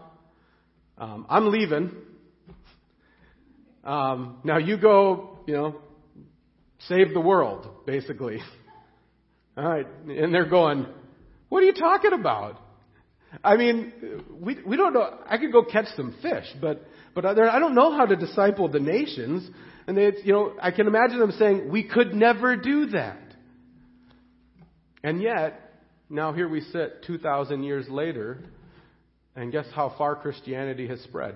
Um, 0.98 1.26
I'm 1.30 1.52
leaving. 1.52 1.92
Um, 3.84 4.38
now 4.44 4.58
you 4.58 4.78
go, 4.78 5.40
you 5.46 5.54
know, 5.54 5.76
save 6.88 7.14
the 7.14 7.20
world, 7.20 7.68
basically. 7.86 8.40
All 9.58 9.68
right. 9.68 9.88
And 10.08 10.34
they're 10.34 10.50
going, 10.50 10.86
What 11.50 11.64
are 11.64 11.66
you 11.66 11.74
talking 11.74 12.14
about? 12.14 12.60
I 13.44 13.58
mean, 13.58 14.24
we, 14.40 14.58
we 14.66 14.78
don't 14.78 14.94
know. 14.94 15.20
I 15.28 15.38
could 15.38 15.52
go 15.52 15.64
catch 15.64 15.88
some 15.98 16.16
fish, 16.22 16.46
but, 16.62 16.86
but 17.14 17.26
I 17.26 17.60
don't 17.60 17.76
know 17.76 17.92
how 17.96 18.06
to 18.06 18.16
disciple 18.16 18.70
the 18.70 18.80
nations. 18.80 19.50
And 19.88 19.98
they, 19.98 20.14
you 20.24 20.32
know, 20.32 20.54
I 20.62 20.72
can 20.72 20.88
imagine 20.88 21.20
them 21.20 21.32
saying, 21.32 21.70
we 21.70 21.84
could 21.84 22.14
never 22.14 22.56
do 22.56 22.88
that. 22.88 23.25
And 25.06 25.22
yet, 25.22 25.72
now 26.10 26.34
here 26.34 26.50
we 26.50 26.62
sit 26.62 27.04
2,000 27.06 27.62
years 27.62 27.88
later, 27.88 28.40
and 29.36 29.52
guess 29.52 29.68
how 29.72 29.94
far 30.00 30.16
Christianity 30.16 30.88
has 30.88 31.00
spread? 31.02 31.36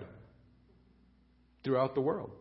Throughout 1.64 1.94
the 1.94 2.02
world. 2.02 2.32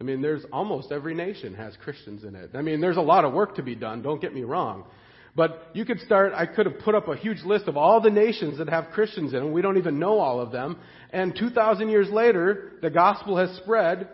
I 0.00 0.04
mean, 0.04 0.22
there's 0.22 0.44
almost 0.52 0.92
every 0.92 1.12
nation 1.12 1.56
has 1.56 1.74
Christians 1.82 2.22
in 2.22 2.36
it. 2.36 2.50
I 2.54 2.62
mean, 2.62 2.80
there's 2.80 2.98
a 2.98 3.02
lot 3.02 3.24
of 3.24 3.32
work 3.32 3.56
to 3.56 3.64
be 3.64 3.74
done, 3.74 4.00
don't 4.02 4.22
get 4.22 4.32
me 4.32 4.44
wrong. 4.44 4.84
But 5.34 5.70
you 5.72 5.84
could 5.84 5.98
start, 6.02 6.34
I 6.36 6.46
could 6.46 6.66
have 6.66 6.78
put 6.78 6.94
up 6.94 7.08
a 7.08 7.16
huge 7.16 7.42
list 7.42 7.66
of 7.66 7.76
all 7.76 8.00
the 8.00 8.10
nations 8.10 8.58
that 8.58 8.68
have 8.68 8.90
Christians 8.92 9.32
in 9.32 9.40
them. 9.40 9.52
We 9.52 9.62
don't 9.62 9.76
even 9.76 9.98
know 9.98 10.20
all 10.20 10.40
of 10.40 10.52
them. 10.52 10.78
And 11.12 11.34
2,000 11.36 11.88
years 11.88 12.08
later, 12.10 12.74
the 12.80 12.90
gospel 12.90 13.36
has 13.38 13.50
spread 13.56 14.08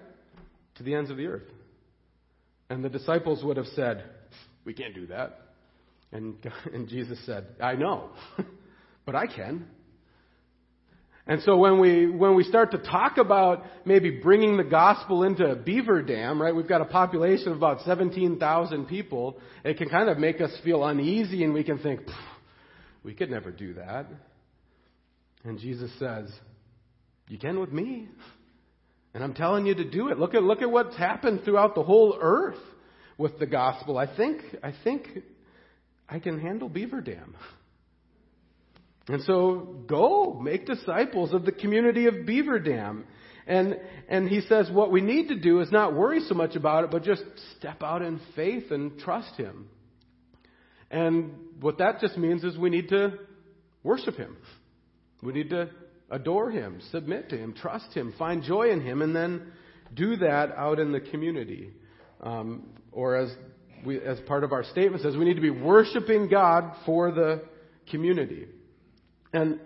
to 0.76 0.82
the 0.82 0.94
ends 0.94 1.10
of 1.10 1.18
the 1.18 1.26
earth. 1.26 1.50
And 2.70 2.82
the 2.82 2.88
disciples 2.88 3.44
would 3.44 3.58
have 3.58 3.66
said, 3.74 4.04
We 4.64 4.72
can't 4.72 4.94
do 4.94 5.08
that. 5.08 5.45
And, 6.12 6.36
and 6.72 6.88
Jesus 6.88 7.18
said, 7.26 7.46
I 7.60 7.74
know, 7.74 8.10
but 9.06 9.14
I 9.14 9.26
can. 9.26 9.66
And 11.28 11.42
so 11.42 11.56
when 11.56 11.80
we, 11.80 12.08
when 12.08 12.36
we 12.36 12.44
start 12.44 12.70
to 12.70 12.78
talk 12.78 13.18
about 13.18 13.64
maybe 13.84 14.10
bringing 14.10 14.56
the 14.56 14.64
gospel 14.64 15.24
into 15.24 15.56
Beaver 15.56 16.02
Dam, 16.02 16.40
right, 16.40 16.54
we've 16.54 16.68
got 16.68 16.80
a 16.80 16.86
population 16.86 17.50
of 17.50 17.56
about 17.56 17.80
17,000 17.84 18.86
people, 18.86 19.40
it 19.64 19.76
can 19.76 19.88
kind 19.88 20.08
of 20.08 20.18
make 20.18 20.40
us 20.40 20.52
feel 20.62 20.84
uneasy 20.84 21.42
and 21.42 21.52
we 21.52 21.64
can 21.64 21.78
think, 21.78 22.00
we 23.02 23.12
could 23.12 23.28
never 23.28 23.50
do 23.50 23.74
that. 23.74 24.06
And 25.42 25.58
Jesus 25.58 25.90
says, 25.98 26.30
you 27.28 27.38
can 27.38 27.58
with 27.58 27.72
me. 27.72 28.08
And 29.12 29.24
I'm 29.24 29.34
telling 29.34 29.66
you 29.66 29.74
to 29.74 29.84
do 29.84 30.08
it. 30.08 30.18
Look 30.18 30.34
at, 30.34 30.44
look 30.44 30.62
at 30.62 30.70
what's 30.70 30.96
happened 30.96 31.40
throughout 31.44 31.74
the 31.74 31.82
whole 31.82 32.16
earth 32.20 32.58
with 33.18 33.38
the 33.40 33.46
gospel. 33.46 33.98
I 33.98 34.14
think, 34.14 34.42
I 34.62 34.72
think 34.84 35.08
I 36.08 36.18
can 36.18 36.38
handle 36.40 36.68
Beaver 36.68 37.00
Dam. 37.00 37.36
And 39.08 39.22
so 39.22 39.76
go 39.86 40.38
make 40.40 40.66
disciples 40.66 41.32
of 41.32 41.44
the 41.44 41.52
community 41.52 42.06
of 42.06 42.26
Beaver 42.26 42.58
Dam. 42.58 43.04
And, 43.46 43.76
and 44.08 44.28
he 44.28 44.40
says 44.42 44.68
what 44.70 44.90
we 44.90 45.00
need 45.00 45.28
to 45.28 45.36
do 45.36 45.60
is 45.60 45.70
not 45.70 45.94
worry 45.94 46.20
so 46.28 46.34
much 46.34 46.56
about 46.56 46.84
it, 46.84 46.90
but 46.90 47.04
just 47.04 47.22
step 47.56 47.82
out 47.82 48.02
in 48.02 48.20
faith 48.34 48.70
and 48.70 48.98
trust 48.98 49.36
him. 49.36 49.68
And 50.90 51.32
what 51.60 51.78
that 51.78 52.00
just 52.00 52.16
means 52.16 52.42
is 52.44 52.58
we 52.58 52.70
need 52.70 52.88
to 52.88 53.18
worship 53.82 54.16
him. 54.16 54.36
We 55.22 55.32
need 55.32 55.50
to 55.50 55.70
adore 56.10 56.50
him, 56.50 56.80
submit 56.90 57.28
to 57.30 57.38
him, 57.38 57.52
trust 57.54 57.94
him, 57.94 58.14
find 58.18 58.42
joy 58.42 58.70
in 58.70 58.80
him, 58.80 59.02
and 59.02 59.14
then 59.14 59.52
do 59.94 60.16
that 60.16 60.52
out 60.56 60.78
in 60.78 60.92
the 60.92 61.00
community. 61.00 61.70
Um, 62.20 62.70
or 62.92 63.16
as 63.16 63.30
we, 63.86 64.00
as 64.00 64.18
part 64.20 64.44
of 64.44 64.52
our 64.52 64.64
statement 64.64 65.02
says, 65.02 65.16
we 65.16 65.24
need 65.24 65.34
to 65.34 65.40
be 65.40 65.50
worshiping 65.50 66.28
God 66.28 66.72
for 66.84 67.12
the 67.12 67.42
community. 67.90 68.46
And, 69.32 69.60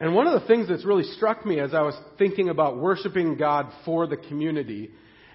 and 0.00 0.14
one 0.14 0.26
of 0.26 0.40
the 0.40 0.46
things 0.46 0.68
that's 0.68 0.84
really 0.84 1.04
struck 1.04 1.44
me 1.44 1.58
as 1.58 1.74
I 1.74 1.82
was 1.82 1.94
thinking 2.18 2.48
about 2.48 2.78
worshiping 2.78 3.36
God 3.36 3.70
for 3.84 4.06
the 4.06 4.16
community 4.16 4.90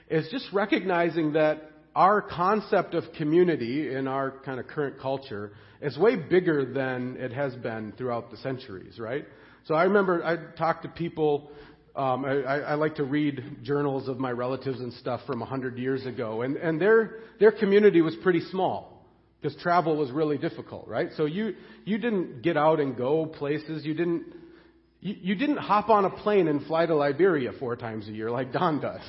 is 0.09 0.27
just 0.31 0.47
recognizing 0.53 1.33
that 1.33 1.71
our 1.95 2.21
concept 2.21 2.93
of 2.93 3.03
community 3.17 3.93
in 3.93 4.07
our 4.07 4.31
kind 4.45 4.59
of 4.59 4.67
current 4.67 4.99
culture 4.99 5.51
is 5.81 5.97
way 5.97 6.15
bigger 6.15 6.71
than 6.71 7.17
it 7.17 7.33
has 7.33 7.53
been 7.55 7.93
throughout 7.97 8.31
the 8.31 8.37
centuries, 8.37 8.97
right? 8.97 9.25
So 9.65 9.75
I 9.75 9.83
remember 9.83 10.23
I 10.23 10.57
talked 10.57 10.83
to 10.83 10.89
people. 10.89 11.51
Um, 11.95 12.23
I, 12.23 12.59
I 12.61 12.75
like 12.75 12.95
to 12.95 13.03
read 13.03 13.63
journals 13.63 14.07
of 14.07 14.17
my 14.17 14.31
relatives 14.31 14.79
and 14.79 14.93
stuff 14.93 15.21
from 15.27 15.41
a 15.41 15.45
hundred 15.45 15.77
years 15.77 16.05
ago, 16.05 16.41
and, 16.41 16.55
and 16.55 16.79
their 16.79 17.19
their 17.39 17.51
community 17.51 18.01
was 18.01 18.15
pretty 18.23 18.41
small 18.49 19.05
because 19.41 19.59
travel 19.61 19.97
was 19.97 20.09
really 20.11 20.37
difficult, 20.37 20.87
right? 20.87 21.09
So 21.17 21.25
you 21.25 21.55
you 21.83 21.97
didn't 21.97 22.43
get 22.43 22.55
out 22.55 22.79
and 22.79 22.95
go 22.95 23.25
places. 23.25 23.83
You 23.83 23.93
didn't 23.93 24.25
you, 25.01 25.15
you 25.21 25.35
didn't 25.35 25.57
hop 25.57 25.89
on 25.89 26.05
a 26.05 26.09
plane 26.09 26.47
and 26.47 26.65
fly 26.65 26.85
to 26.85 26.95
Liberia 26.95 27.51
four 27.59 27.75
times 27.75 28.07
a 28.07 28.11
year 28.11 28.31
like 28.31 28.53
Don 28.53 28.79
does, 28.79 29.01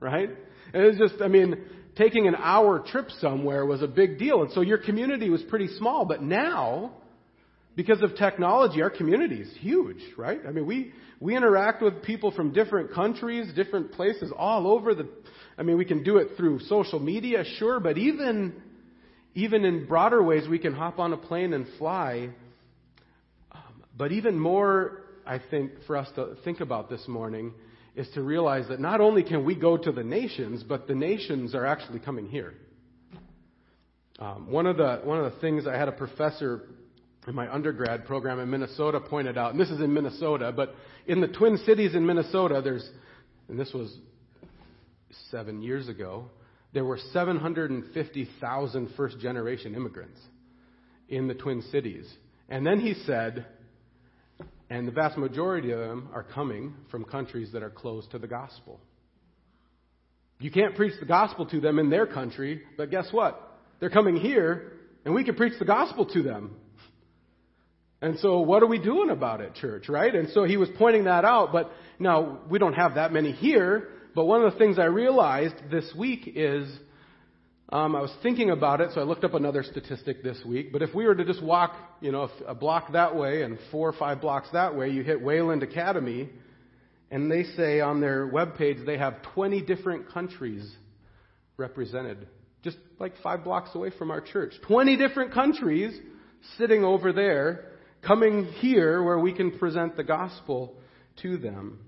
right? 0.00 0.30
And 0.72 0.82
it 0.82 0.86
was 0.86 1.10
just, 1.10 1.22
I 1.22 1.28
mean, 1.28 1.56
taking 1.96 2.26
an 2.26 2.34
hour 2.34 2.80
trip 2.80 3.10
somewhere 3.20 3.64
was 3.64 3.82
a 3.82 3.86
big 3.86 4.18
deal, 4.18 4.42
and 4.42 4.50
so 4.52 4.62
your 4.62 4.78
community 4.78 5.30
was 5.30 5.42
pretty 5.42 5.68
small. 5.76 6.04
But 6.04 6.22
now, 6.22 6.92
because 7.76 8.02
of 8.02 8.16
technology, 8.16 8.82
our 8.82 8.90
community 8.90 9.40
is 9.40 9.52
huge, 9.58 10.02
right? 10.16 10.40
I 10.46 10.50
mean, 10.52 10.66
we 10.66 10.92
we 11.20 11.36
interact 11.36 11.82
with 11.82 12.02
people 12.02 12.30
from 12.30 12.52
different 12.52 12.92
countries, 12.92 13.52
different 13.54 13.92
places, 13.92 14.32
all 14.36 14.66
over 14.66 14.94
the. 14.94 15.08
I 15.56 15.62
mean, 15.62 15.78
we 15.78 15.84
can 15.84 16.02
do 16.02 16.18
it 16.18 16.36
through 16.36 16.60
social 16.60 17.00
media, 17.00 17.44
sure, 17.58 17.80
but 17.80 17.98
even 17.98 18.54
even 19.34 19.64
in 19.64 19.86
broader 19.86 20.22
ways, 20.22 20.48
we 20.48 20.58
can 20.58 20.74
hop 20.74 20.98
on 20.98 21.12
a 21.12 21.16
plane 21.16 21.52
and 21.52 21.66
fly. 21.78 22.30
Um, 23.50 23.82
but 23.96 24.12
even 24.12 24.38
more, 24.38 25.02
I 25.26 25.40
think, 25.50 25.72
for 25.86 25.96
us 25.96 26.08
to 26.14 26.36
think 26.44 26.60
about 26.60 26.88
this 26.88 27.06
morning 27.08 27.52
is 27.96 28.08
to 28.14 28.22
realize 28.22 28.68
that 28.68 28.80
not 28.80 29.00
only 29.00 29.22
can 29.22 29.44
we 29.44 29.54
go 29.54 29.76
to 29.76 29.92
the 29.92 30.02
nations, 30.04 30.62
but 30.62 30.86
the 30.86 30.94
nations 30.94 31.54
are 31.54 31.66
actually 31.66 32.00
coming 32.00 32.26
here. 32.26 32.54
Um, 34.18 34.50
one 34.50 34.66
of 34.66 34.76
the 34.76 35.00
one 35.02 35.18
of 35.18 35.32
the 35.32 35.40
things 35.40 35.66
I 35.66 35.76
had 35.76 35.88
a 35.88 35.92
professor 35.92 36.62
in 37.26 37.34
my 37.34 37.52
undergrad 37.52 38.04
program 38.04 38.38
in 38.38 38.50
Minnesota 38.50 39.00
pointed 39.00 39.38
out, 39.38 39.52
and 39.52 39.60
this 39.60 39.70
is 39.70 39.80
in 39.80 39.92
Minnesota, 39.92 40.52
but 40.54 40.74
in 41.06 41.20
the 41.20 41.28
Twin 41.28 41.58
Cities 41.58 41.94
in 41.94 42.06
Minnesota, 42.06 42.60
there's, 42.62 42.88
and 43.48 43.58
this 43.58 43.72
was 43.72 43.94
seven 45.30 45.62
years 45.62 45.88
ago, 45.88 46.30
there 46.72 46.84
were 46.84 46.98
750,000 47.12 48.88
first 48.96 49.18
generation 49.20 49.74
immigrants 49.74 50.20
in 51.08 51.28
the 51.28 51.34
Twin 51.34 51.62
Cities. 51.70 52.12
And 52.48 52.66
then 52.66 52.80
he 52.80 52.94
said, 53.06 53.46
and 54.68 54.88
the 54.88 54.92
vast 54.92 55.16
majority 55.16 55.70
of 55.70 55.78
them 55.78 56.08
are 56.12 56.24
coming 56.24 56.74
from 56.90 57.04
countries 57.04 57.50
that 57.52 57.62
are 57.62 57.70
closed 57.70 58.10
to 58.10 58.18
the 58.18 58.26
gospel. 58.26 58.80
You 60.40 60.50
can't 60.50 60.74
preach 60.74 60.94
the 60.98 61.06
gospel 61.06 61.46
to 61.46 61.60
them 61.60 61.78
in 61.78 61.90
their 61.90 62.06
country, 62.06 62.62
but 62.76 62.90
guess 62.90 63.06
what? 63.12 63.58
They're 63.78 63.90
coming 63.90 64.16
here, 64.16 64.72
and 65.04 65.14
we 65.14 65.24
can 65.24 65.36
preach 65.36 65.58
the 65.58 65.64
gospel 65.64 66.06
to 66.06 66.22
them. 66.22 66.56
And 68.04 68.18
so, 68.18 68.40
what 68.40 68.62
are 68.62 68.66
we 68.66 68.78
doing 68.78 69.08
about 69.08 69.40
it, 69.40 69.54
church, 69.54 69.88
right? 69.88 70.14
And 70.14 70.28
so 70.34 70.44
he 70.44 70.58
was 70.58 70.68
pointing 70.76 71.04
that 71.04 71.24
out, 71.24 71.52
but 71.52 71.70
now 71.98 72.40
we 72.50 72.58
don't 72.58 72.74
have 72.74 72.96
that 72.96 73.14
many 73.14 73.32
here, 73.32 73.88
but 74.14 74.26
one 74.26 74.44
of 74.44 74.52
the 74.52 74.58
things 74.58 74.78
I 74.78 74.84
realized 74.84 75.54
this 75.70 75.90
week 75.96 76.30
is 76.36 76.68
um, 77.70 77.96
I 77.96 78.02
was 78.02 78.14
thinking 78.22 78.50
about 78.50 78.82
it, 78.82 78.90
so 78.92 79.00
I 79.00 79.04
looked 79.04 79.24
up 79.24 79.32
another 79.32 79.62
statistic 79.62 80.22
this 80.22 80.38
week. 80.44 80.70
But 80.70 80.82
if 80.82 80.94
we 80.94 81.06
were 81.06 81.14
to 81.14 81.24
just 81.24 81.42
walk, 81.42 81.76
you 82.02 82.12
know, 82.12 82.28
a 82.46 82.54
block 82.54 82.92
that 82.92 83.16
way 83.16 83.40
and 83.40 83.58
four 83.70 83.88
or 83.88 83.94
five 83.94 84.20
blocks 84.20 84.48
that 84.52 84.76
way, 84.76 84.90
you 84.90 85.02
hit 85.02 85.22
Wayland 85.22 85.62
Academy, 85.62 86.28
and 87.10 87.30
they 87.30 87.44
say 87.56 87.80
on 87.80 88.02
their 88.02 88.28
webpage 88.28 88.84
they 88.84 88.98
have 88.98 89.22
20 89.32 89.62
different 89.62 90.12
countries 90.12 90.70
represented, 91.56 92.28
just 92.62 92.76
like 92.98 93.14
five 93.22 93.44
blocks 93.44 93.70
away 93.74 93.92
from 93.96 94.10
our 94.10 94.20
church. 94.20 94.52
20 94.68 94.98
different 94.98 95.32
countries 95.32 95.98
sitting 96.58 96.84
over 96.84 97.10
there, 97.10 97.70
coming 98.06 98.44
here 98.44 99.02
where 99.02 99.18
we 99.18 99.32
can 99.32 99.58
present 99.58 99.96
the 99.96 100.04
gospel 100.04 100.74
to 101.22 101.36
them. 101.36 101.78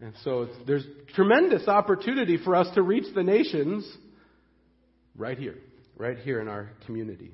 And 0.00 0.14
so 0.24 0.48
there's 0.66 0.86
tremendous 1.14 1.68
opportunity 1.68 2.38
for 2.38 2.56
us 2.56 2.72
to 2.74 2.82
reach 2.82 3.14
the 3.14 3.22
nations 3.22 3.86
right 5.16 5.38
here, 5.38 5.58
right 5.96 6.16
here 6.18 6.40
in 6.40 6.48
our 6.48 6.70
community. 6.86 7.32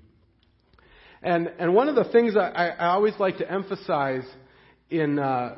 And, 1.22 1.50
and 1.58 1.74
one 1.74 1.88
of 1.88 1.94
the 1.94 2.04
things 2.04 2.36
I, 2.36 2.74
I 2.78 2.88
always 2.88 3.14
like 3.18 3.38
to 3.38 3.50
emphasize 3.50 4.24
in, 4.90 5.18
uh, 5.18 5.56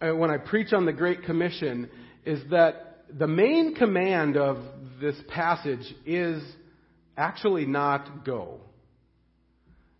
when 0.00 0.30
I 0.30 0.36
preach 0.36 0.72
on 0.72 0.84
the 0.84 0.92
Great 0.92 1.24
Commission 1.24 1.88
is 2.26 2.40
that 2.50 3.04
the 3.10 3.26
main 3.26 3.74
command 3.74 4.36
of 4.36 4.58
this 5.00 5.16
passage 5.28 5.94
is 6.04 6.42
actually 7.16 7.64
not 7.64 8.24
go. 8.24 8.60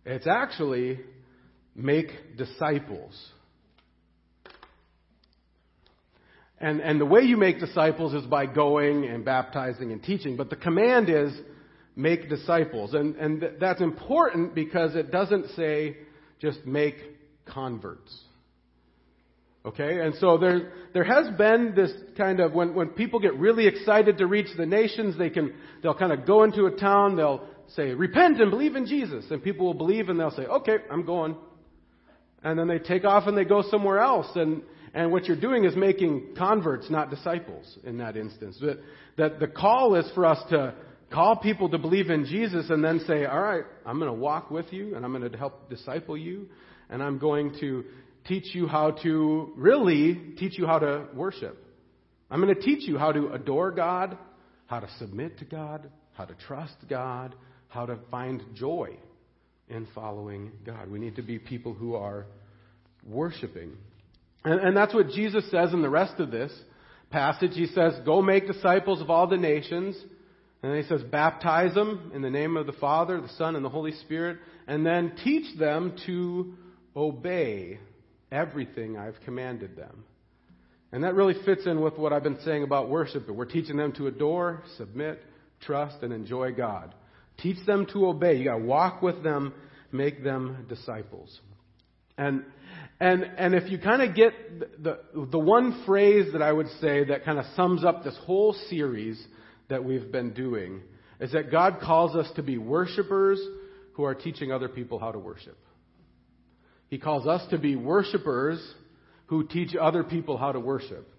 It's 0.05 0.27
actually 0.27 0.99
make 1.75 2.37
disciples. 2.37 3.13
And, 6.57 6.79
and 6.79 6.99
the 6.99 7.05
way 7.05 7.21
you 7.21 7.37
make 7.37 7.59
disciples 7.59 8.13
is 8.13 8.25
by 8.25 8.45
going 8.45 9.05
and 9.05 9.25
baptizing 9.25 9.91
and 9.91 10.01
teaching. 10.01 10.37
But 10.37 10.49
the 10.49 10.55
command 10.55 11.09
is 11.09 11.33
make 11.95 12.29
disciples. 12.29 12.93
And, 12.93 13.15
and 13.17 13.41
th- 13.41 13.53
that's 13.59 13.81
important 13.81 14.55
because 14.55 14.95
it 14.95 15.11
doesn't 15.11 15.49
say 15.55 15.97
just 16.39 16.65
make 16.65 16.95
converts. 17.45 18.17
Okay? 19.65 19.99
And 19.99 20.15
so 20.15 20.37
there, 20.37 20.71
there 20.93 21.03
has 21.03 21.27
been 21.37 21.73
this 21.75 21.91
kind 22.17 22.39
of, 22.39 22.53
when, 22.53 22.73
when 22.73 22.89
people 22.89 23.19
get 23.19 23.35
really 23.37 23.67
excited 23.67 24.17
to 24.19 24.27
reach 24.27 24.47
the 24.57 24.65
nations, 24.65 25.17
they 25.17 25.29
can, 25.29 25.53
they'll 25.83 25.95
kind 25.95 26.13
of 26.13 26.25
go 26.25 26.43
into 26.43 26.67
a 26.67 26.71
town, 26.71 27.15
they'll 27.17 27.45
say, 27.75 27.89
repent 27.89 28.39
and 28.39 28.49
believe 28.51 28.75
in 28.75 28.85
Jesus. 28.85 29.25
And 29.29 29.43
people 29.43 29.65
will 29.65 29.73
believe 29.73 30.09
and 30.09 30.19
they'll 30.19 30.31
say, 30.31 30.45
okay, 30.45 30.77
I'm 30.89 31.05
going. 31.05 31.35
And 32.45 32.59
then 32.59 32.67
they 32.67 32.77
take 32.77 33.03
off 33.05 33.25
and 33.25 33.35
they 33.35 33.43
go 33.43 33.63
somewhere 33.71 33.99
else. 33.99 34.27
And, 34.35 34.61
and 34.93 35.11
what 35.11 35.25
you're 35.25 35.35
doing 35.39 35.65
is 35.65 35.75
making 35.75 36.35
converts, 36.37 36.91
not 36.91 37.09
disciples 37.09 37.79
in 37.83 37.97
that 37.97 38.15
instance. 38.15 38.57
That, 38.61 38.77
that 39.17 39.39
the 39.39 39.47
call 39.47 39.95
is 39.95 40.09
for 40.13 40.27
us 40.27 40.37
to 40.51 40.75
call 41.11 41.37
people 41.37 41.69
to 41.69 41.79
believe 41.79 42.11
in 42.11 42.23
Jesus 42.23 42.69
and 42.69 42.83
then 42.83 43.01
say, 43.07 43.25
all 43.25 43.41
right, 43.41 43.63
I'm 43.83 43.97
going 43.97 44.11
to 44.11 44.17
walk 44.17 44.51
with 44.51 44.71
you 44.71 44.95
and 44.95 45.03
I'm 45.03 45.11
going 45.11 45.29
to 45.29 45.35
help 45.35 45.71
disciple 45.71 46.15
you 46.15 46.47
and 46.91 47.01
I'm 47.01 47.17
going 47.17 47.55
to 47.61 47.83
teach 48.27 48.53
you 48.53 48.67
how 48.67 48.91
to 48.91 49.51
really 49.55 50.35
teach 50.37 50.59
you 50.59 50.67
how 50.67 50.77
to 50.77 51.07
worship. 51.15 51.57
I'm 52.29 52.41
going 52.41 52.53
to 52.53 52.61
teach 52.61 52.87
you 52.87 52.99
how 52.99 53.11
to 53.11 53.33
adore 53.33 53.71
God, 53.71 54.19
how 54.67 54.81
to 54.81 54.89
submit 54.99 55.39
to 55.39 55.45
God, 55.45 55.89
how 56.13 56.25
to 56.25 56.35
trust 56.47 56.75
God, 56.87 57.33
how 57.69 57.87
to 57.87 57.97
find 58.11 58.43
joy 58.53 58.97
in 59.69 59.87
following 59.95 60.51
God. 60.65 60.89
We 60.89 60.99
need 60.99 61.15
to 61.15 61.21
be 61.21 61.39
people 61.39 61.73
who 61.73 61.95
are 61.95 62.25
worshiping. 63.05 63.73
And, 64.43 64.59
and, 64.59 64.77
that's 64.77 64.93
what 64.93 65.09
Jesus 65.09 65.49
says 65.49 65.73
in 65.73 65.81
the 65.81 65.89
rest 65.89 66.19
of 66.19 66.31
this 66.31 66.51
passage. 67.09 67.51
He 67.53 67.67
says, 67.67 67.93
Go 68.05 68.21
make 68.21 68.47
disciples 68.47 69.01
of 69.01 69.09
all 69.09 69.27
the 69.27 69.37
nations. 69.37 69.95
And 70.61 70.71
then 70.71 70.81
he 70.81 70.87
says, 70.87 71.01
Baptize 71.03 71.73
them 71.73 72.11
in 72.13 72.21
the 72.21 72.29
name 72.29 72.57
of 72.57 72.67
the 72.67 72.73
Father, 72.73 73.19
the 73.19 73.29
Son, 73.29 73.55
and 73.55 73.65
the 73.65 73.69
Holy 73.69 73.91
Spirit. 73.91 74.37
And 74.67 74.85
then 74.85 75.13
teach 75.23 75.57
them 75.57 75.95
to 76.05 76.53
obey 76.95 77.79
everything 78.31 78.97
I've 78.97 79.19
commanded 79.25 79.75
them. 79.75 80.03
And 80.91 81.03
that 81.03 81.15
really 81.15 81.35
fits 81.45 81.65
in 81.65 81.81
with 81.81 81.97
what 81.97 82.13
I've 82.13 82.23
been 82.23 82.39
saying 82.45 82.63
about 82.63 82.89
worship. 82.89 83.29
We're 83.29 83.45
teaching 83.45 83.77
them 83.77 83.91
to 83.93 84.07
adore, 84.07 84.63
submit, 84.77 85.21
trust, 85.61 85.97
and 86.03 86.13
enjoy 86.13 86.53
God. 86.53 86.93
Teach 87.37 87.65
them 87.65 87.85
to 87.93 88.07
obey. 88.07 88.37
You 88.37 88.45
got 88.45 88.57
to 88.57 88.63
walk 88.63 89.01
with 89.01 89.23
them, 89.23 89.53
make 89.91 90.23
them 90.23 90.65
disciples. 90.69 91.39
And 92.17 92.45
and 92.99 93.23
and 93.37 93.53
if 93.53 93.69
you 93.69 93.77
kind 93.77 94.01
of 94.01 94.15
get 94.15 94.33
the 94.81 94.99
the 95.13 95.39
one 95.39 95.83
phrase 95.85 96.31
that 96.33 96.41
I 96.41 96.51
would 96.51 96.69
say 96.79 97.03
that 97.05 97.25
kind 97.25 97.39
of 97.39 97.45
sums 97.55 97.83
up 97.83 98.03
this 98.03 98.17
whole 98.25 98.53
series 98.69 99.21
that 99.67 99.83
we've 99.83 100.11
been 100.11 100.33
doing 100.33 100.81
is 101.19 101.31
that 101.33 101.51
God 101.51 101.79
calls 101.81 102.15
us 102.15 102.29
to 102.35 102.43
be 102.43 102.57
worshipers 102.57 103.41
who 103.93 104.03
are 104.03 104.15
teaching 104.15 104.51
other 104.51 104.69
people 104.69 104.99
how 104.99 105.11
to 105.11 105.19
worship. 105.19 105.57
He 106.87 106.97
calls 106.97 107.27
us 107.27 107.45
to 107.49 107.57
be 107.57 107.75
worshipers 107.75 108.63
who 109.27 109.45
teach 109.47 109.75
other 109.75 110.03
people 110.03 110.37
how 110.37 110.51
to 110.51 110.59
worship. 110.59 111.09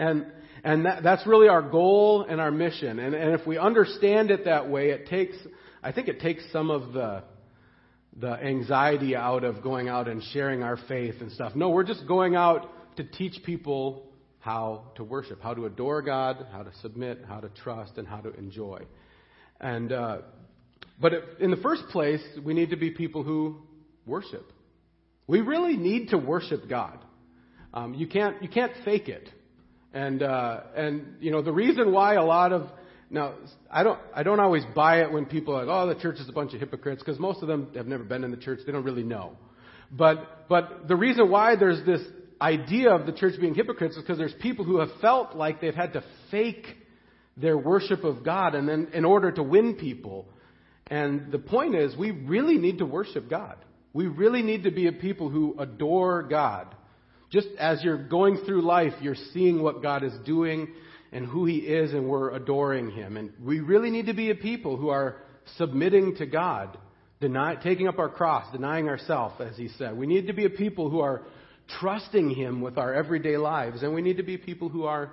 And, 0.00 0.26
and 0.64 0.86
that, 0.86 1.02
that's 1.02 1.26
really 1.26 1.48
our 1.48 1.60
goal 1.60 2.24
and 2.26 2.40
our 2.40 2.50
mission. 2.50 2.98
And, 2.98 3.14
and 3.14 3.38
if 3.38 3.46
we 3.46 3.58
understand 3.58 4.30
it 4.30 4.46
that 4.46 4.70
way, 4.70 4.90
it 4.90 5.06
takes, 5.08 5.36
I 5.82 5.92
think 5.92 6.08
it 6.08 6.20
takes 6.20 6.42
some 6.52 6.70
of 6.70 6.94
the, 6.94 7.22
the 8.18 8.32
anxiety 8.32 9.14
out 9.14 9.44
of 9.44 9.62
going 9.62 9.88
out 9.88 10.08
and 10.08 10.22
sharing 10.32 10.62
our 10.62 10.78
faith 10.88 11.16
and 11.20 11.30
stuff. 11.32 11.54
No, 11.54 11.68
we're 11.68 11.84
just 11.84 12.08
going 12.08 12.34
out 12.34 12.70
to 12.96 13.04
teach 13.04 13.42
people 13.44 14.06
how 14.38 14.84
to 14.96 15.04
worship, 15.04 15.42
how 15.42 15.52
to 15.52 15.66
adore 15.66 16.00
God, 16.00 16.46
how 16.50 16.62
to 16.62 16.72
submit, 16.80 17.24
how 17.28 17.40
to 17.40 17.50
trust, 17.50 17.98
and 17.98 18.08
how 18.08 18.20
to 18.20 18.32
enjoy. 18.34 18.80
And, 19.60 19.92
uh, 19.92 20.18
but 20.98 21.12
in 21.40 21.50
the 21.50 21.58
first 21.58 21.82
place, 21.90 22.22
we 22.42 22.54
need 22.54 22.70
to 22.70 22.76
be 22.76 22.90
people 22.90 23.22
who 23.22 23.58
worship. 24.06 24.50
We 25.26 25.42
really 25.42 25.76
need 25.76 26.08
to 26.08 26.16
worship 26.16 26.70
God. 26.70 26.98
Um, 27.74 27.92
you 27.94 28.08
can't 28.08 28.42
you 28.42 28.48
can't 28.48 28.72
fake 28.84 29.08
it. 29.08 29.28
And 29.92 30.22
uh, 30.22 30.60
and 30.76 31.16
you 31.20 31.30
know 31.30 31.42
the 31.42 31.52
reason 31.52 31.92
why 31.92 32.14
a 32.14 32.24
lot 32.24 32.52
of 32.52 32.68
now 33.10 33.34
I 33.70 33.82
don't 33.82 33.98
I 34.14 34.22
don't 34.22 34.38
always 34.38 34.64
buy 34.74 35.02
it 35.02 35.12
when 35.12 35.26
people 35.26 35.54
are 35.56 35.64
like 35.64 35.74
oh 35.74 35.92
the 35.92 36.00
church 36.00 36.20
is 36.20 36.28
a 36.28 36.32
bunch 36.32 36.54
of 36.54 36.60
hypocrites 36.60 37.02
because 37.02 37.18
most 37.18 37.42
of 37.42 37.48
them 37.48 37.68
have 37.74 37.88
never 37.88 38.04
been 38.04 38.22
in 38.22 38.30
the 38.30 38.36
church 38.36 38.60
they 38.64 38.72
don't 38.72 38.84
really 38.84 39.02
know. 39.02 39.36
But 39.90 40.48
but 40.48 40.86
the 40.86 40.94
reason 40.94 41.28
why 41.28 41.56
there's 41.56 41.84
this 41.84 42.02
idea 42.40 42.90
of 42.90 43.06
the 43.06 43.12
church 43.12 43.34
being 43.40 43.54
hypocrites 43.54 43.96
is 43.96 44.02
because 44.02 44.18
there's 44.18 44.34
people 44.34 44.64
who 44.64 44.78
have 44.78 44.90
felt 45.00 45.34
like 45.34 45.60
they've 45.60 45.74
had 45.74 45.92
to 45.94 46.04
fake 46.30 46.66
their 47.36 47.58
worship 47.58 48.04
of 48.04 48.24
God 48.24 48.54
and 48.54 48.68
then 48.68 48.88
in 48.94 49.04
order 49.04 49.30
to 49.32 49.42
win 49.42 49.74
people. 49.74 50.26
And 50.86 51.30
the 51.30 51.38
point 51.38 51.74
is 51.74 51.96
we 51.96 52.10
really 52.10 52.58
need 52.58 52.78
to 52.78 52.86
worship 52.86 53.28
God. 53.28 53.56
We 53.92 54.06
really 54.06 54.42
need 54.42 54.64
to 54.64 54.70
be 54.70 54.86
a 54.86 54.92
people 54.92 55.28
who 55.28 55.56
adore 55.58 56.22
God. 56.22 56.74
Just 57.30 57.48
as 57.58 57.82
you're 57.82 58.08
going 58.08 58.38
through 58.44 58.62
life, 58.62 58.92
you're 59.00 59.14
seeing 59.32 59.62
what 59.62 59.82
God 59.82 60.02
is 60.02 60.12
doing 60.26 60.68
and 61.12 61.24
who 61.26 61.46
He 61.46 61.58
is, 61.58 61.92
and 61.92 62.08
we're 62.08 62.30
adoring 62.30 62.90
Him. 62.90 63.16
And 63.16 63.32
we 63.42 63.60
really 63.60 63.90
need 63.90 64.06
to 64.06 64.14
be 64.14 64.30
a 64.30 64.34
people 64.34 64.76
who 64.76 64.88
are 64.88 65.16
submitting 65.56 66.16
to 66.16 66.26
God, 66.26 66.76
deny, 67.20 67.56
taking 67.56 67.88
up 67.88 67.98
our 67.98 68.08
cross, 68.08 68.50
denying 68.52 68.88
ourselves, 68.88 69.34
as 69.40 69.56
He 69.56 69.68
said. 69.78 69.96
We 69.96 70.06
need 70.06 70.26
to 70.26 70.32
be 70.32 70.44
a 70.44 70.50
people 70.50 70.90
who 70.90 71.00
are 71.00 71.22
trusting 71.78 72.30
Him 72.30 72.60
with 72.60 72.78
our 72.78 72.92
everyday 72.92 73.36
lives, 73.36 73.82
and 73.82 73.94
we 73.94 74.02
need 74.02 74.16
to 74.16 74.22
be 74.24 74.36
people 74.36 74.68
who 74.68 74.84
are 74.84 75.12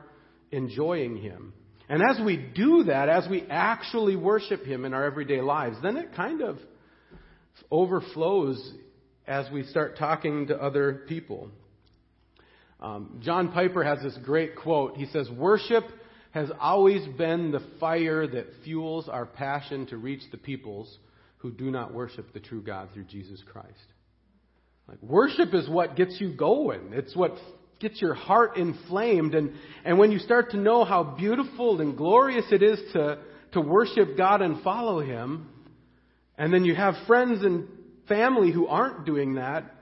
enjoying 0.51 1.17
Him. 1.17 1.53
And 1.89 2.01
as 2.01 2.19
we 2.23 2.37
do 2.37 2.85
that, 2.85 3.09
as 3.09 3.27
we 3.29 3.45
actually 3.49 4.15
worship 4.15 4.65
Him 4.65 4.85
in 4.85 4.93
our 4.93 5.05
everyday 5.05 5.41
lives, 5.41 5.77
then 5.83 5.97
it 5.97 6.15
kind 6.15 6.41
of 6.41 6.57
overflows 7.71 8.73
as 9.25 9.51
we 9.51 9.63
start 9.63 9.97
talking 9.97 10.47
to 10.47 10.61
other 10.61 11.03
people. 11.07 11.49
Um, 12.79 13.19
John 13.23 13.51
Piper 13.51 13.83
has 13.83 14.01
this 14.03 14.17
great 14.23 14.55
quote. 14.55 14.97
He 14.97 15.07
says, 15.07 15.29
Worship 15.29 15.83
has 16.31 16.51
always 16.59 17.07
been 17.17 17.51
the 17.51 17.63
fire 17.79 18.27
that 18.27 18.47
fuels 18.63 19.09
our 19.09 19.25
passion 19.25 19.87
to 19.87 19.97
reach 19.97 20.21
the 20.31 20.37
peoples 20.37 20.97
who 21.37 21.51
do 21.51 21.71
not 21.71 21.93
worship 21.93 22.33
the 22.33 22.39
true 22.39 22.61
God 22.61 22.89
through 22.93 23.05
Jesus 23.05 23.41
Christ. 23.51 23.93
Like, 24.87 25.01
worship 25.01 25.53
is 25.53 25.67
what 25.69 25.95
gets 25.95 26.19
you 26.19 26.33
going. 26.33 26.91
It's 26.93 27.15
what 27.15 27.33
gets 27.79 28.01
your 28.01 28.13
heart 28.13 28.57
inflamed. 28.57 29.35
And, 29.35 29.53
and 29.83 29.97
when 29.97 30.11
you 30.11 30.19
start 30.19 30.51
to 30.51 30.57
know 30.57 30.85
how 30.85 31.03
beautiful 31.03 31.81
and 31.81 31.97
glorious 31.97 32.45
it 32.51 32.63
is 32.63 32.79
to, 32.93 33.19
to 33.53 33.61
worship 33.61 34.17
God 34.17 34.41
and 34.41 34.61
follow 34.63 34.99
Him, 34.99 35.49
and 36.37 36.53
then 36.53 36.65
you 36.65 36.75
have 36.75 36.95
friends 37.05 37.43
and 37.43 37.67
family 38.07 38.51
who 38.51 38.67
aren't 38.67 39.05
doing 39.05 39.35
that, 39.35 39.73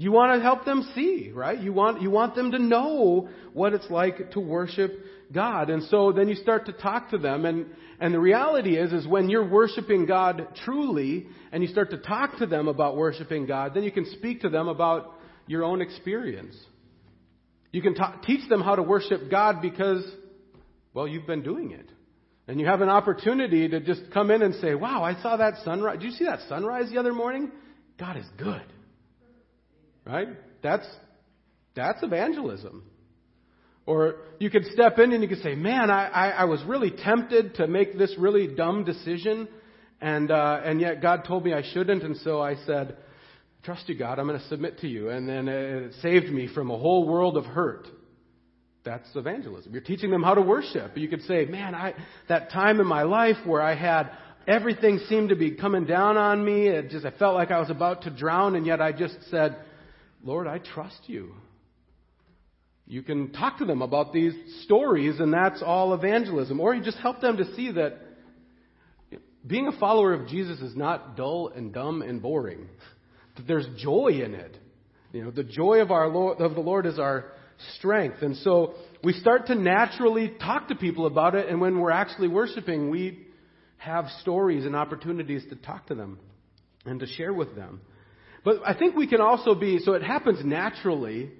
you 0.00 0.12
want 0.12 0.34
to 0.34 0.42
help 0.42 0.64
them 0.64 0.90
see, 0.94 1.30
right? 1.30 1.60
You 1.60 1.74
want, 1.74 2.00
you 2.00 2.10
want 2.10 2.34
them 2.34 2.52
to 2.52 2.58
know 2.58 3.28
what 3.52 3.74
it's 3.74 3.90
like 3.90 4.30
to 4.30 4.40
worship 4.40 4.92
God. 5.30 5.68
And 5.68 5.82
so 5.90 6.10
then 6.10 6.26
you 6.26 6.36
start 6.36 6.64
to 6.66 6.72
talk 6.72 7.10
to 7.10 7.18
them 7.18 7.44
and, 7.44 7.66
and 8.00 8.14
the 8.14 8.18
reality 8.18 8.78
is, 8.78 8.94
is 8.94 9.06
when 9.06 9.28
you're 9.28 9.46
worshiping 9.46 10.06
God 10.06 10.48
truly 10.64 11.26
and 11.52 11.62
you 11.62 11.68
start 11.68 11.90
to 11.90 11.98
talk 11.98 12.38
to 12.38 12.46
them 12.46 12.66
about 12.66 12.96
worshiping 12.96 13.44
God, 13.44 13.74
then 13.74 13.82
you 13.82 13.92
can 13.92 14.06
speak 14.12 14.40
to 14.40 14.48
them 14.48 14.68
about 14.68 15.18
your 15.46 15.64
own 15.64 15.82
experience. 15.82 16.56
You 17.70 17.82
can 17.82 17.94
ta- 17.94 18.22
teach 18.24 18.48
them 18.48 18.62
how 18.62 18.76
to 18.76 18.82
worship 18.82 19.30
God 19.30 19.60
because, 19.60 20.02
well, 20.94 21.06
you've 21.06 21.26
been 21.26 21.42
doing 21.42 21.72
it. 21.72 21.90
And 22.48 22.58
you 22.58 22.64
have 22.64 22.80
an 22.80 22.88
opportunity 22.88 23.68
to 23.68 23.80
just 23.80 24.00
come 24.14 24.30
in 24.30 24.40
and 24.40 24.54
say, 24.54 24.74
wow, 24.74 25.04
I 25.04 25.20
saw 25.20 25.36
that 25.36 25.62
sunrise. 25.62 25.98
Did 25.98 26.06
you 26.06 26.12
see 26.12 26.24
that 26.24 26.40
sunrise 26.48 26.88
the 26.90 26.96
other 26.96 27.12
morning? 27.12 27.52
God 27.98 28.16
is 28.16 28.24
good. 28.38 28.64
Right? 30.10 30.28
That's, 30.62 30.86
that's 31.76 32.02
evangelism. 32.02 32.82
Or 33.86 34.16
you 34.38 34.50
could 34.50 34.64
step 34.66 34.98
in 34.98 35.12
and 35.12 35.22
you 35.22 35.28
could 35.28 35.42
say, 35.42 35.54
man, 35.54 35.90
I, 35.90 36.06
I, 36.08 36.28
I 36.30 36.44
was 36.44 36.62
really 36.64 36.90
tempted 36.90 37.54
to 37.56 37.66
make 37.66 37.96
this 37.96 38.14
really 38.18 38.48
dumb 38.48 38.84
decision. 38.84 39.48
And, 40.00 40.30
uh, 40.30 40.60
and 40.64 40.80
yet 40.80 41.00
God 41.00 41.24
told 41.26 41.44
me 41.44 41.52
I 41.52 41.62
shouldn't. 41.72 42.02
And 42.02 42.16
so 42.18 42.40
I 42.40 42.56
said, 42.66 42.96
trust 43.62 43.88
you, 43.88 43.96
God. 43.96 44.18
I'm 44.18 44.26
going 44.26 44.38
to 44.38 44.48
submit 44.48 44.80
to 44.80 44.88
you. 44.88 45.10
And 45.10 45.28
then 45.28 45.48
it 45.48 45.94
saved 46.02 46.26
me 46.26 46.48
from 46.52 46.70
a 46.70 46.78
whole 46.78 47.06
world 47.06 47.36
of 47.36 47.44
hurt. 47.44 47.86
That's 48.84 49.08
evangelism. 49.14 49.72
You're 49.72 49.82
teaching 49.82 50.10
them 50.10 50.22
how 50.22 50.34
to 50.34 50.42
worship. 50.42 50.96
You 50.96 51.08
could 51.08 51.22
say, 51.22 51.44
man, 51.44 51.74
I, 51.74 51.94
that 52.28 52.50
time 52.50 52.80
in 52.80 52.86
my 52.86 53.02
life 53.02 53.36
where 53.44 53.62
I 53.62 53.74
had 53.74 54.10
everything 54.48 54.98
seemed 55.08 55.28
to 55.28 55.36
be 55.36 55.52
coming 55.52 55.84
down 55.84 56.16
on 56.16 56.44
me. 56.44 56.66
It 56.66 56.90
just, 56.90 57.04
I 57.04 57.10
felt 57.10 57.34
like 57.34 57.50
I 57.50 57.60
was 57.60 57.70
about 57.70 58.02
to 58.02 58.10
drown, 58.10 58.56
and 58.56 58.66
yet 58.66 58.80
I 58.80 58.92
just 58.92 59.16
said, 59.30 59.56
Lord, 60.22 60.46
I 60.46 60.58
trust 60.58 61.00
you. 61.06 61.34
You 62.86 63.02
can 63.02 63.32
talk 63.32 63.58
to 63.58 63.64
them 63.64 63.82
about 63.82 64.12
these 64.12 64.34
stories, 64.64 65.20
and 65.20 65.32
that's 65.32 65.62
all 65.62 65.94
evangelism. 65.94 66.58
Or 66.60 66.74
you 66.74 66.82
just 66.82 66.98
help 66.98 67.20
them 67.20 67.36
to 67.36 67.54
see 67.54 67.70
that 67.72 67.98
being 69.46 69.68
a 69.68 69.78
follower 69.78 70.12
of 70.12 70.26
Jesus 70.26 70.60
is 70.60 70.76
not 70.76 71.16
dull 71.16 71.52
and 71.54 71.72
dumb 71.72 72.02
and 72.02 72.20
boring. 72.20 72.68
That 73.36 73.46
there's 73.46 73.66
joy 73.78 74.20
in 74.24 74.34
it. 74.34 74.56
You 75.12 75.24
know, 75.24 75.30
the 75.30 75.44
joy 75.44 75.80
of 75.80 75.90
our 75.90 76.08
Lord, 76.08 76.40
of 76.40 76.54
the 76.54 76.60
Lord 76.60 76.84
is 76.86 76.98
our 76.98 77.32
strength. 77.76 78.22
And 78.22 78.36
so 78.38 78.74
we 79.02 79.12
start 79.12 79.46
to 79.46 79.54
naturally 79.54 80.32
talk 80.40 80.68
to 80.68 80.74
people 80.74 81.06
about 81.06 81.34
it, 81.34 81.48
and 81.48 81.60
when 81.60 81.78
we're 81.78 81.90
actually 81.90 82.28
worshiping, 82.28 82.90
we 82.90 83.26
have 83.78 84.06
stories 84.20 84.66
and 84.66 84.76
opportunities 84.76 85.44
to 85.48 85.56
talk 85.56 85.86
to 85.86 85.94
them 85.94 86.18
and 86.84 87.00
to 87.00 87.06
share 87.06 87.32
with 87.32 87.54
them. 87.54 87.80
But 88.44 88.62
I 88.66 88.74
think 88.74 88.96
we 88.96 89.06
can 89.06 89.20
also 89.20 89.54
be, 89.54 89.78
so 89.78 89.92
it 89.92 90.02
happens 90.02 90.44
naturally, 90.44 91.30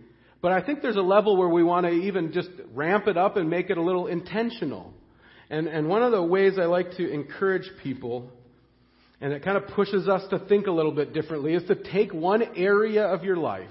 but 0.42 0.52
I 0.52 0.60
think 0.60 0.82
there's 0.82 0.96
a 0.96 1.02
level 1.02 1.36
where 1.36 1.48
we 1.48 1.62
want 1.62 1.86
to 1.86 1.92
even 1.92 2.32
just 2.32 2.50
ramp 2.74 3.06
it 3.06 3.16
up 3.16 3.36
and 3.36 3.48
make 3.48 3.70
it 3.70 3.78
a 3.78 3.82
little 3.82 4.06
intentional. 4.06 4.92
And, 5.48 5.66
and 5.66 5.88
one 5.88 6.02
of 6.02 6.12
the 6.12 6.22
ways 6.22 6.58
I 6.58 6.66
like 6.66 6.92
to 6.92 7.10
encourage 7.10 7.68
people 7.82 8.30
and 9.20 9.32
it 9.32 9.44
kind 9.44 9.56
of 9.56 9.66
pushes 9.68 10.08
us 10.08 10.22
to 10.30 10.38
think 10.38 10.66
a 10.66 10.70
little 10.70 10.92
bit 10.92 11.12
differently, 11.12 11.52
is 11.54 11.62
to 11.64 11.74
take 11.74 12.12
one 12.12 12.42
area 12.56 13.04
of 13.04 13.22
your 13.22 13.36
life 13.36 13.68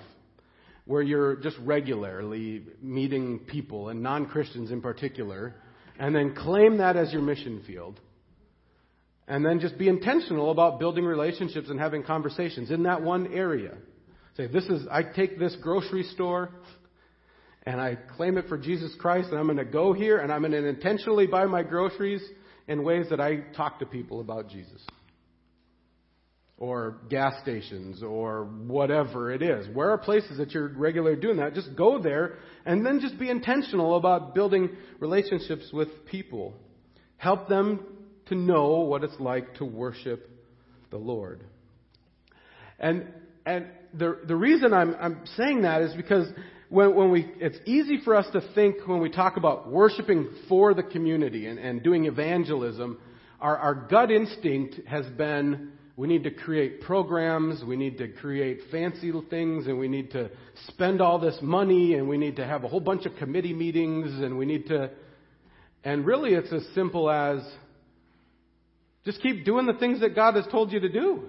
where 0.86 1.02
you're 1.02 1.36
just 1.38 1.58
regularly 1.60 2.64
meeting 2.82 3.40
people, 3.40 3.90
and 3.90 4.02
non 4.02 4.28
Christians 4.28 4.72
in 4.72 4.82
particular, 4.82 5.56
and 6.00 6.16
then 6.16 6.36
claim 6.36 6.78
that 6.78 6.96
as 6.96 7.12
your 7.12 7.22
mission 7.22 7.64
field. 7.66 8.00
And 9.30 9.46
then 9.46 9.60
just 9.60 9.78
be 9.78 9.88
intentional 9.88 10.50
about 10.50 10.80
building 10.80 11.06
relationships 11.06 11.70
and 11.70 11.80
having 11.80 12.02
conversations 12.04 12.72
in 12.72 12.84
that 12.84 13.04
one 13.04 13.32
area. 13.32 13.78
Say, 14.36 14.48
this 14.48 14.66
is, 14.66 14.88
I 14.92 15.04
take 15.04 15.38
this 15.38 15.56
grocery 15.62 16.02
store 16.04 16.50
and 17.64 17.80
I 17.80 17.96
claim 18.18 18.40
it 18.40 18.48
for 18.48 18.58
Jesus 18.58 18.92
Christ, 19.00 19.30
and 19.30 19.38
I'm 19.38 19.46
going 19.46 19.58
to 19.58 19.66
go 19.66 19.94
here 19.94 20.18
and 20.18 20.32
I'm 20.32 20.42
going 20.42 20.54
to 20.54 20.68
intentionally 20.68 21.28
buy 21.28 21.46
my 21.46 21.62
groceries 21.62 22.24
in 22.68 22.84
ways 22.84 23.06
that 23.12 23.20
I 23.20 23.42
talk 23.56 23.80
to 23.80 23.86
people 23.86 24.20
about 24.20 24.50
Jesus. 24.50 24.82
Or 26.58 26.98
gas 27.10 27.34
stations, 27.44 28.02
or 28.02 28.46
whatever 28.46 29.32
it 29.32 29.44
is. 29.44 29.68
Where 29.76 29.92
are 29.92 29.98
places 30.00 30.40
that 30.40 30.52
you're 30.52 30.70
regularly 30.70 31.22
doing 31.22 31.38
that? 31.38 31.54
Just 31.54 31.76
go 31.76 32.02
there 32.02 32.40
and 32.66 32.84
then 32.84 33.00
just 33.00 33.20
be 33.20 33.30
intentional 33.30 33.96
about 33.96 34.34
building 34.34 34.70
relationships 35.00 35.70
with 35.72 36.06
people. 36.08 36.56
Help 37.18 37.48
them 37.48 37.86
to 38.30 38.36
know 38.36 38.80
what 38.82 39.04
it's 39.04 39.20
like 39.20 39.56
to 39.56 39.66
worship 39.66 40.30
the 40.92 40.98
Lord. 40.98 41.44
And, 42.80 43.08
and 43.46 43.68
the, 43.94 44.20
the 44.28 44.36
reason 44.36 44.74
I'm, 44.74 44.96
I'm 45.00 45.22
saying 45.38 45.64
that 45.64 45.82
is 45.82 45.94
because 45.94 46.28
when, 46.70 46.96
when 46.96 47.12
we, 47.12 47.32
it's 47.40 47.58
easy 47.66 48.00
for 48.04 48.16
us 48.16 48.28
to 48.34 48.42
think 48.54 48.88
when 48.88 49.02
we 49.02 49.10
talk 49.10 49.38
about 49.38 49.70
worshiping 49.70 50.30
for 50.48 50.74
the 50.74 50.84
community 50.84 51.48
and, 51.48 51.60
and 51.60 51.84
doing 51.84 52.06
evangelism, 52.06 53.00
our, 53.42 53.58
our 53.58 53.76
gut 53.76 54.12
instinct 54.12 54.76
has 54.88 55.06
been 55.18 55.72
we 56.00 56.08
need 56.08 56.24
to 56.24 56.32
create 56.32 56.80
programs, 56.80 57.62
we 57.62 57.76
need 57.76 57.98
to 57.98 58.08
create 58.08 58.62
fancy 58.72 59.12
things, 59.30 59.68
and 59.68 59.78
we 59.78 59.90
need 59.90 60.12
to 60.12 60.30
spend 60.68 61.02
all 61.02 61.20
this 61.20 61.38
money, 61.42 61.96
and 61.96 62.08
we 62.08 62.18
need 62.18 62.38
to 62.38 62.46
have 62.46 62.64
a 62.64 62.70
whole 62.70 62.80
bunch 62.80 63.06
of 63.06 63.18
committee 63.18 63.54
meetings, 63.54 64.08
and 64.24 64.38
we 64.38 64.46
need 64.46 64.68
to. 64.68 64.92
And 65.84 66.06
really, 66.06 66.36
it's 66.36 66.54
as 66.54 66.66
simple 66.74 67.10
as 67.10 67.42
just 69.10 69.24
keep 69.24 69.44
doing 69.44 69.66
the 69.66 69.74
things 69.74 70.02
that 70.02 70.14
God 70.14 70.36
has 70.36 70.46
told 70.52 70.72
you 70.72 70.80
to 70.82 70.90
do 70.90 71.24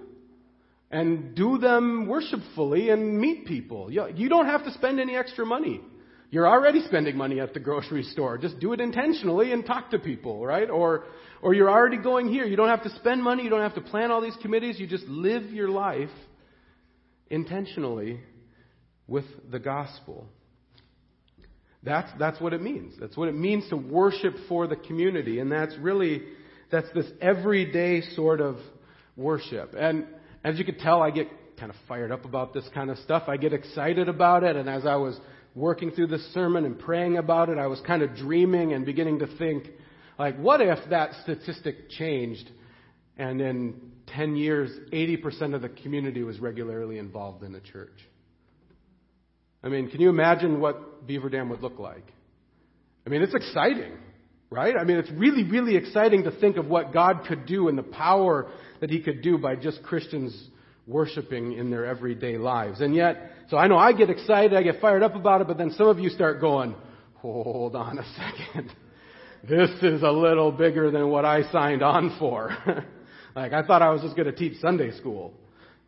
and 0.91 1.35
do 1.35 1.57
them 1.57 2.09
worshipfully 2.09 2.91
and 2.91 3.19
meet 3.19 3.47
people. 3.47 3.91
You 3.91 4.29
don't 4.29 4.45
have 4.45 4.65
to 4.65 4.73
spend 4.73 5.01
any 5.01 5.17
extra 5.17 5.47
money. 5.47 5.81
You're 6.31 6.47
already 6.47 6.83
spending 6.83 7.17
money 7.17 7.41
at 7.41 7.55
the 7.55 7.61
grocery 7.61 8.03
store. 8.03 8.37
Just 8.37 8.61
do 8.61 8.75
it 8.75 8.81
intentionally 8.81 9.53
and 9.53 9.65
talk 9.65 9.93
to 9.93 9.99
people, 9.99 10.45
right? 10.45 10.69
Or, 10.69 11.05
or 11.41 11.55
you're 11.55 11.71
already 11.71 11.97
going 11.97 12.29
here. 12.29 12.45
You 12.45 12.55
don't 12.55 12.69
have 12.69 12.83
to 12.83 12.91
spend 12.97 13.23
money. 13.23 13.45
You 13.45 13.51
don't 13.51 13.63
have 13.63 13.77
to 13.77 13.81
plan 13.81 14.11
all 14.11 14.21
these 14.21 14.37
committees. 14.43 14.79
You 14.79 14.87
just 14.87 15.07
live 15.07 15.45
your 15.45 15.71
life 15.71 16.11
intentionally 17.31 18.21
with 19.09 19.25
the 19.51 19.59
gospel. 19.59 20.29
That's, 21.83 22.11
that's 22.19 22.39
what 22.43 22.53
it 22.53 22.61
means. 22.61 22.93
That's 23.01 23.17
what 23.17 23.29
it 23.29 23.35
means 23.35 23.67
to 23.71 23.77
worship 23.77 24.35
for 24.51 24.67
the 24.67 24.77
community. 24.77 25.39
And 25.39 25.51
that's 25.51 25.75
really, 25.79 26.23
that's 26.71 26.91
this 26.95 27.07
everyday 27.21 28.03
sort 28.15 28.41
of 28.41 28.57
worship. 29.17 29.75
And 29.79 30.07
as 30.45 30.59
you 30.59 30.65
could 30.65 30.79
tell, 30.79 31.03
I 31.03 31.11
get 31.11 31.29
kind 31.59 31.71
of 31.71 31.77
fired 31.87 32.11
up 32.11 32.25
about 32.25 32.55
this 32.55 32.65
kind 32.75 32.91
of 32.91 32.99
stuff. 32.99 33.25
I 33.29 33.37
get 33.37 33.53
excited 33.53 34.09
about 34.09 34.45
it, 34.45 34.57
and 34.57 34.69
as 34.69 34.87
I 34.87 34.97
was 34.97 35.19
working 35.55 35.91
through 35.91 36.07
this 36.07 36.25
sermon 36.33 36.65
and 36.65 36.79
praying 36.79 37.19
about 37.19 37.49
it, 37.49 37.59
I 37.59 37.67
was 37.67 37.81
kind 37.87 38.03
of 38.03 38.15
dreaming 38.15 38.73
and 38.73 38.87
beginning 38.87 39.19
to 39.19 39.27
think, 39.37 39.69
like, 40.19 40.39
what 40.39 40.61
if 40.61 40.79
that 40.91 41.11
statistic 41.23 41.91
changed 41.91 42.49
and 43.19 43.41
in 43.41 43.93
10 44.09 44.37
years, 44.37 44.71
80% 44.93 45.55
of 45.55 45.63
the 45.63 45.69
community 45.69 46.23
was 46.23 46.39
regularly 46.39 46.99
involved 46.99 47.43
in 47.43 47.53
the 47.53 47.61
church? 47.61 47.93
I 49.63 49.69
mean, 49.69 49.91
can 49.91 50.01
you 50.01 50.09
imagine 50.09 50.61
what 50.61 51.07
Beaver 51.07 51.29
Dam 51.29 51.51
would 51.51 51.61
look 51.61 51.79
like? 51.79 52.07
I 53.07 53.11
mean, 53.11 53.23
it's 53.23 53.35
exciting, 53.35 53.93
right? 54.51 54.77
I 54.77 54.85
mean, 54.85 54.99
it's 54.99 55.11
really, 55.13 55.45
really 55.45 55.77
exciting 55.77 56.25
to 56.25 56.33
think 56.33 56.57
of 56.57 56.67
what 56.67 56.93
God 56.93 57.25
could 57.27 57.47
do 57.47 57.69
and 57.69 57.79
the 57.79 57.85
power 57.85 58.51
that 58.81 58.91
he 58.91 59.01
could 59.01 59.23
do 59.23 59.39
by 59.39 59.55
just 59.57 59.83
Christians 59.83 60.49
worshiping 60.87 61.53
in 61.53 61.71
their 61.71 61.87
everyday 61.87 62.37
lives. 62.37 62.81
And 62.81 62.95
yet, 62.95 63.31
so 63.49 63.57
I 63.57 63.69
know 63.69 63.79
I 63.79 63.93
get 63.93 64.11
excited, 64.11 64.55
I 64.55 64.63
get 64.63 64.81
fired 64.81 65.03
up 65.03 65.15
about 65.15 65.41
it, 65.41 65.47
but 65.47 65.57
then 65.57 65.71
some 65.73 65.87
of 65.87 66.01
you 66.01 66.11
start 66.11 66.41
going, 66.41 66.75
hold 67.15 67.77
on 67.77 67.99
a 67.99 68.05
second. 68.17 68.73
This 69.43 69.71
is 69.81 70.03
a 70.03 70.11
little 70.11 70.53
bigger 70.53 70.91
than 70.91 71.09
what 71.09 71.25
I 71.25 71.51
signed 71.51 71.83
on 71.83 72.15
for. 72.19 72.55
like, 73.35 73.55
I 73.55 73.63
thought 73.63 73.81
I 73.81 73.89
was 73.89 74.03
just 74.03 74.15
going 74.15 74.27
to 74.27 74.37
teach 74.37 74.61
Sunday 74.61 74.91
school. 74.99 75.33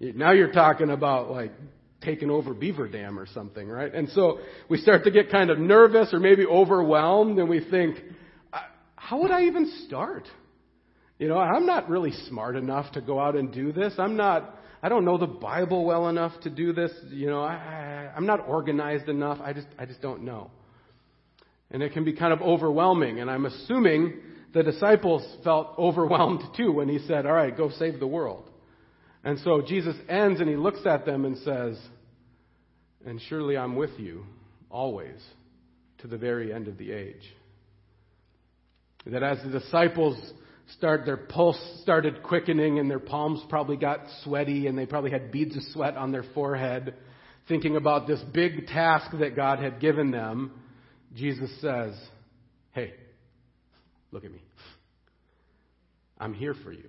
Now 0.01 0.33
you're 0.33 0.53
talking 0.53 0.89
about 0.89 1.31
like 1.31 1.53
taking 2.01 2.31
over 2.31 2.55
Beaver 2.55 2.89
Dam 2.89 3.19
or 3.19 3.27
something, 3.27 3.69
right? 3.69 3.93
And 3.95 4.09
so 4.09 4.39
we 4.71 4.79
start 4.79 5.05
to 5.05 5.11
get 5.11 5.31
kind 5.31 5.51
of 5.51 5.59
nervous 5.59 6.15
or 6.15 6.19
maybe 6.19 6.47
overwhelmed 6.47 7.39
and 7.39 7.47
we 7.47 7.61
think, 7.63 7.99
how 9.13 9.21
would 9.21 9.31
I 9.31 9.43
even 9.43 9.71
start? 9.87 10.27
You 11.19 11.29
know, 11.29 11.37
I'm 11.37 11.67
not 11.67 11.91
really 11.91 12.13
smart 12.31 12.57
enough 12.57 12.91
to 12.93 13.03
go 13.03 13.21
out 13.21 13.37
and 13.37 13.53
do 13.53 13.71
this. 13.71 13.93
I'm 13.99 14.17
not, 14.17 14.59
I 14.83 14.89
don't 14.89 15.05
know 15.05 15.19
the 15.19 15.27
Bible 15.27 15.85
well 15.85 16.09
enough 16.09 16.33
to 16.45 16.49
do 16.49 16.73
this. 16.73 16.93
You 17.11 17.27
know, 17.27 17.43
I, 17.43 18.11
I'm 18.17 18.25
not 18.25 18.49
organized 18.49 19.11
enough. 19.11 19.39
I 19.43 19.53
just, 19.53 19.67
I 19.79 19.85
just 19.85 20.01
don't 20.01 20.23
know. 20.23 20.51
And 21.71 21.83
it 21.83 21.93
can 21.93 22.05
be 22.05 22.15
kind 22.15 22.33
of 22.33 22.41
overwhelming. 22.41 23.21
And 23.21 23.31
I'm 23.31 23.45
assuming 23.45 24.15
the 24.55 24.63
disciples 24.63 25.23
felt 25.45 25.75
overwhelmed 25.79 26.45
too 26.57 26.73
when 26.73 26.89
he 26.89 26.99
said, 27.01 27.27
All 27.27 27.35
right, 27.35 27.55
go 27.55 27.69
save 27.69 28.01
the 28.01 28.07
world. 28.07 28.49
And 29.25 29.39
so 29.41 29.61
Jesus 29.61 29.95
ends 30.09 30.41
and 30.41 30.49
he 30.49 30.57
looks 30.57 30.87
at 30.87 31.05
them 31.05 31.27
and 31.27 31.37
says, 31.37 31.79
And 33.05 33.21
surely 33.29 33.59
I'm 33.59 33.77
with 33.77 33.99
you 33.99 34.25
always 34.71 35.21
to 35.99 36.07
the 36.07 36.17
very 36.17 36.51
end 36.51 36.67
of 36.67 36.79
the 36.79 36.93
age. 36.93 37.31
That 39.07 39.23
as 39.23 39.43
the 39.43 39.59
disciples 39.59 40.17
start 40.77 41.05
their 41.05 41.17
pulse 41.17 41.59
started 41.83 42.23
quickening 42.23 42.79
and 42.79 42.91
their 42.91 43.01
palms 43.01 43.43
probably 43.49 43.77
got 43.77 44.01
sweaty 44.23 44.67
and 44.67 44.79
they 44.79 44.87
probably 44.87 45.11
had 45.11 45.33
beads 45.33 45.57
of 45.57 45.63
sweat 45.73 45.97
on 45.97 46.13
their 46.13 46.25
forehead 46.35 46.95
thinking 47.49 47.77
about 47.77 48.07
this 48.07 48.21
big 48.33 48.67
task 48.69 49.11
that 49.19 49.35
God 49.35 49.59
had 49.59 49.81
given 49.81 50.11
them 50.11 50.53
Jesus 51.17 51.51
says 51.61 51.95
hey 52.73 52.95
look 54.13 54.25
at 54.25 54.31
me. 54.31 54.41
I'm 56.19 56.33
here 56.33 56.55
for 56.63 56.73
you 56.73 56.89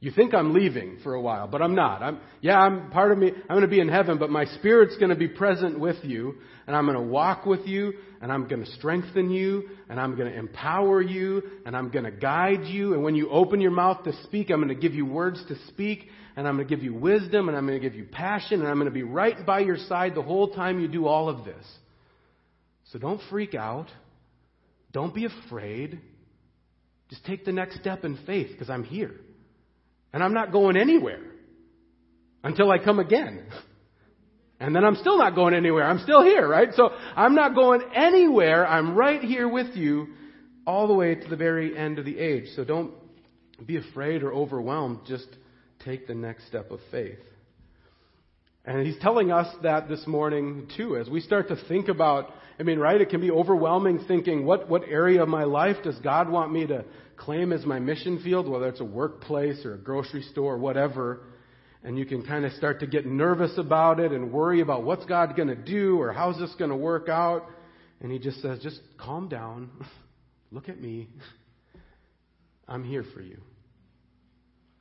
you 0.00 0.12
think 0.12 0.32
I'm 0.32 0.54
leaving 0.54 0.98
for 1.02 1.14
a 1.14 1.20
while, 1.20 1.48
but 1.48 1.60
I'm 1.60 1.74
not. 1.74 2.02
I'm, 2.02 2.20
yeah, 2.40 2.56
I'm 2.56 2.90
part 2.90 3.10
of 3.10 3.18
me. 3.18 3.32
I'm 3.32 3.48
going 3.48 3.62
to 3.62 3.68
be 3.68 3.80
in 3.80 3.88
heaven, 3.88 4.16
but 4.16 4.30
my 4.30 4.44
spirit's 4.44 4.96
going 4.96 5.10
to 5.10 5.16
be 5.16 5.26
present 5.26 5.80
with 5.80 5.96
you, 6.04 6.36
and 6.68 6.76
I'm 6.76 6.86
going 6.86 6.96
to 6.96 7.02
walk 7.02 7.46
with 7.46 7.66
you, 7.66 7.94
and 8.22 8.30
I'm 8.30 8.46
going 8.46 8.64
to 8.64 8.70
strengthen 8.72 9.28
you, 9.28 9.70
and 9.88 9.98
I'm 9.98 10.14
going 10.16 10.30
to 10.30 10.38
empower 10.38 11.02
you, 11.02 11.42
and 11.66 11.76
I'm 11.76 11.90
going 11.90 12.04
to 12.04 12.12
guide 12.12 12.62
you. 12.64 12.94
And 12.94 13.02
when 13.02 13.16
you 13.16 13.28
open 13.30 13.60
your 13.60 13.72
mouth 13.72 14.04
to 14.04 14.12
speak, 14.22 14.50
I'm 14.50 14.62
going 14.62 14.68
to 14.68 14.80
give 14.80 14.94
you 14.94 15.04
words 15.04 15.42
to 15.48 15.56
speak, 15.66 16.06
and 16.36 16.46
I'm 16.46 16.54
going 16.54 16.68
to 16.68 16.76
give 16.76 16.84
you 16.84 16.94
wisdom, 16.94 17.48
and 17.48 17.58
I'm 17.58 17.66
going 17.66 17.80
to 17.80 17.88
give 17.88 17.98
you 17.98 18.04
passion, 18.04 18.60
and 18.60 18.68
I'm 18.68 18.76
going 18.76 18.86
to 18.86 18.92
be 18.92 19.02
right 19.02 19.44
by 19.44 19.60
your 19.60 19.78
side 19.78 20.14
the 20.14 20.22
whole 20.22 20.54
time 20.54 20.78
you 20.78 20.86
do 20.86 21.08
all 21.08 21.28
of 21.28 21.44
this. 21.44 21.66
So 22.92 23.00
don't 23.00 23.20
freak 23.30 23.56
out. 23.56 23.88
Don't 24.92 25.12
be 25.12 25.24
afraid. 25.24 26.00
Just 27.10 27.24
take 27.24 27.44
the 27.44 27.52
next 27.52 27.80
step 27.80 28.04
in 28.04 28.16
faith, 28.24 28.50
because 28.52 28.70
I'm 28.70 28.84
here. 28.84 29.16
And 30.12 30.22
I'm 30.22 30.34
not 30.34 30.52
going 30.52 30.76
anywhere 30.76 31.20
until 32.42 32.70
I 32.70 32.78
come 32.78 32.98
again. 32.98 33.44
And 34.60 34.74
then 34.74 34.84
I'm 34.84 34.96
still 34.96 35.18
not 35.18 35.34
going 35.34 35.54
anywhere. 35.54 35.84
I'm 35.84 36.00
still 36.00 36.22
here, 36.22 36.48
right? 36.48 36.68
So 36.74 36.90
I'm 37.14 37.34
not 37.34 37.54
going 37.54 37.82
anywhere. 37.94 38.66
I'm 38.66 38.96
right 38.96 39.22
here 39.22 39.48
with 39.48 39.76
you 39.76 40.08
all 40.66 40.88
the 40.88 40.94
way 40.94 41.14
to 41.14 41.28
the 41.28 41.36
very 41.36 41.76
end 41.76 41.98
of 41.98 42.04
the 42.04 42.18
age. 42.18 42.46
So 42.56 42.64
don't 42.64 42.92
be 43.64 43.76
afraid 43.76 44.22
or 44.22 44.32
overwhelmed. 44.32 45.00
Just 45.06 45.28
take 45.84 46.06
the 46.06 46.14
next 46.14 46.46
step 46.48 46.70
of 46.70 46.80
faith. 46.90 47.18
And 48.64 48.86
he's 48.86 48.98
telling 49.00 49.30
us 49.30 49.54
that 49.62 49.88
this 49.88 50.06
morning 50.06 50.68
too, 50.76 50.96
as 50.96 51.08
we 51.08 51.20
start 51.20 51.48
to 51.48 51.56
think 51.68 51.88
about, 51.88 52.30
I 52.58 52.64
mean, 52.64 52.78
right, 52.78 53.00
it 53.00 53.10
can 53.10 53.20
be 53.20 53.30
overwhelming 53.30 54.04
thinking, 54.08 54.44
what, 54.44 54.68
what 54.68 54.82
area 54.88 55.22
of 55.22 55.28
my 55.28 55.44
life 55.44 55.76
does 55.84 55.96
God 56.00 56.28
want 56.28 56.52
me 56.52 56.66
to 56.66 56.84
claim 57.16 57.52
as 57.52 57.64
my 57.64 57.78
mission 57.78 58.20
field, 58.22 58.48
whether 58.48 58.68
it's 58.68 58.80
a 58.80 58.84
workplace 58.84 59.64
or 59.64 59.74
a 59.74 59.78
grocery 59.78 60.22
store 60.22 60.54
or 60.54 60.58
whatever, 60.58 61.20
and 61.84 61.96
you 61.96 62.04
can 62.04 62.24
kind 62.24 62.44
of 62.44 62.52
start 62.54 62.80
to 62.80 62.86
get 62.86 63.06
nervous 63.06 63.56
about 63.58 64.00
it 64.00 64.10
and 64.10 64.32
worry 64.32 64.60
about 64.60 64.82
what's 64.82 65.04
God 65.06 65.36
going 65.36 65.48
to 65.48 65.54
do 65.54 66.00
or 66.00 66.12
how's 66.12 66.38
this 66.38 66.52
going 66.58 66.70
to 66.70 66.76
work 66.76 67.08
out. 67.08 67.46
And 68.00 68.10
he 68.10 68.18
just 68.18 68.42
says, 68.42 68.58
just 68.60 68.80
calm 68.98 69.28
down. 69.28 69.70
Look 70.50 70.68
at 70.68 70.80
me. 70.80 71.08
I'm 72.68 72.82
here 72.82 73.04
for 73.14 73.20
you. 73.20 73.40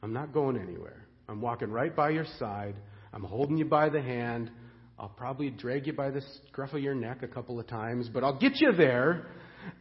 I'm 0.02 0.14
not 0.14 0.34
going 0.34 0.58
anywhere. 0.58 1.06
I'm 1.30 1.42
walking 1.42 1.72
right 1.72 1.96
by 1.96 2.10
your 2.10 2.26
side. 2.40 2.76
I'm 3.14 3.24
holding 3.24 3.58
you 3.58 3.66
by 3.66 3.90
the 3.90 4.02
hand. 4.02 4.52
I'll 5.00 5.10
probably 5.10 5.50
drag 5.50 5.88
you 5.88 5.94
by 5.94 6.10
the 6.10 6.22
scruff 6.48 6.74
of 6.74 6.82
your 6.82 6.96
neck 6.96 7.22
a 7.22 7.28
couple 7.28 7.60
of 7.60 7.68
times, 7.68 8.10
but 8.12 8.24
I'll 8.24 8.40
get 8.40 8.60
you 8.60 8.72
there 8.72 9.28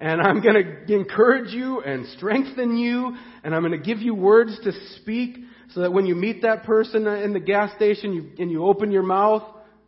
and 0.00 0.20
I'm 0.20 0.42
going 0.42 0.62
to 0.86 0.94
encourage 0.94 1.52
you 1.52 1.80
and 1.80 2.06
strengthen 2.16 2.76
you, 2.76 3.16
and 3.44 3.54
I'm 3.54 3.62
going 3.62 3.78
to 3.78 3.84
give 3.84 3.98
you 3.98 4.14
words 4.14 4.58
to 4.64 4.72
speak 4.96 5.38
so 5.72 5.80
that 5.80 5.92
when 5.92 6.06
you 6.06 6.14
meet 6.14 6.42
that 6.42 6.64
person 6.64 7.06
in 7.06 7.32
the 7.32 7.40
gas 7.40 7.74
station 7.76 8.34
and 8.38 8.50
you 8.50 8.66
open 8.66 8.90
your 8.90 9.02
mouth, 9.02 9.42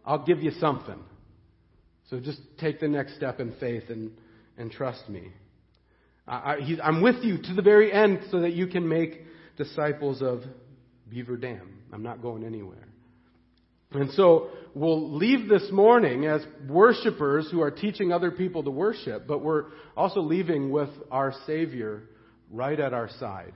I'll 0.05 0.25
give 0.25 0.43
you 0.43 0.53
something. 0.53 0.99
So 2.11 2.21
just 2.21 2.41
take 2.59 2.81
the 2.81 2.89
next 2.89 3.17
step 3.17 3.41
in 3.41 3.53
faith 3.61 3.85
and, 3.89 4.13
and 4.57 4.71
trust 4.71 5.09
me. 5.09 5.29
I, 6.27 6.57
am 6.83 7.03
with 7.03 7.23
you 7.23 7.39
to 7.39 7.55
the 7.55 7.63
very 7.63 7.93
end 7.93 8.21
so 8.31 8.41
that 8.41 8.53
you 8.53 8.67
can 8.67 8.89
make 8.89 9.23
disciples 9.57 10.23
of 10.23 10.43
Beaver 11.09 11.37
Dam. 11.37 11.79
I'm 11.93 12.03
not 12.03 12.21
going 12.23 12.45
anywhere. 12.45 12.88
And 13.93 14.11
so 14.13 14.51
we'll 14.75 15.17
leave 15.17 15.49
this 15.49 15.71
morning 15.73 16.27
as 16.27 16.45
worshipers 16.69 17.49
who 17.51 17.63
are 17.63 17.71
teaching 17.71 18.13
other 18.13 18.31
people 18.31 18.63
to 18.65 18.71
worship, 18.71 19.27
but 19.27 19.43
we're 19.43 19.67
also 19.97 20.21
leaving 20.21 20.71
with 20.71 20.91
our 21.11 21.33
Savior 21.47 22.03
right 22.51 22.79
at 22.79 22.93
our 22.93 23.09
side. 23.19 23.55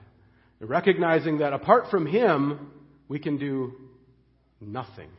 Recognizing 0.61 1.39
that 1.39 1.53
apart 1.53 1.91
from 1.91 2.07
Him, 2.07 2.71
we 3.09 3.19
can 3.19 3.37
do 3.37 3.75
nothing. 4.61 5.11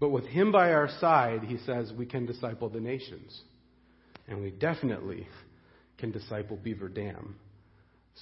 But 0.00 0.08
with 0.10 0.24
Him 0.24 0.50
by 0.50 0.72
our 0.72 0.88
side, 1.00 1.44
He 1.44 1.58
says 1.58 1.92
we 1.92 2.06
can 2.06 2.26
disciple 2.26 2.68
the 2.68 2.80
nations. 2.80 3.42
And 4.26 4.42
we 4.42 4.50
definitely 4.50 5.28
can 5.98 6.10
disciple 6.10 6.56
Beaver 6.56 6.88
Dam. 6.88 7.36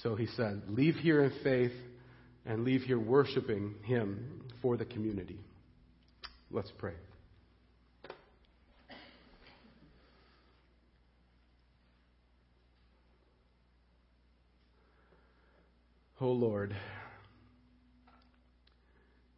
So 0.03 0.15
He 0.15 0.27
said, 0.27 0.63
leave 0.67 0.95
here 0.95 1.23
in 1.23 1.31
faith 1.43 1.73
and 2.45 2.63
leave 2.63 2.81
here 2.81 2.99
worshiping 2.99 3.75
Him 3.83 4.43
for 4.61 4.77
the 4.77 4.85
community. 4.85 5.39
Let's 6.51 6.71
pray. 6.77 6.93
Oh 16.19 16.31
Lord, 16.31 16.75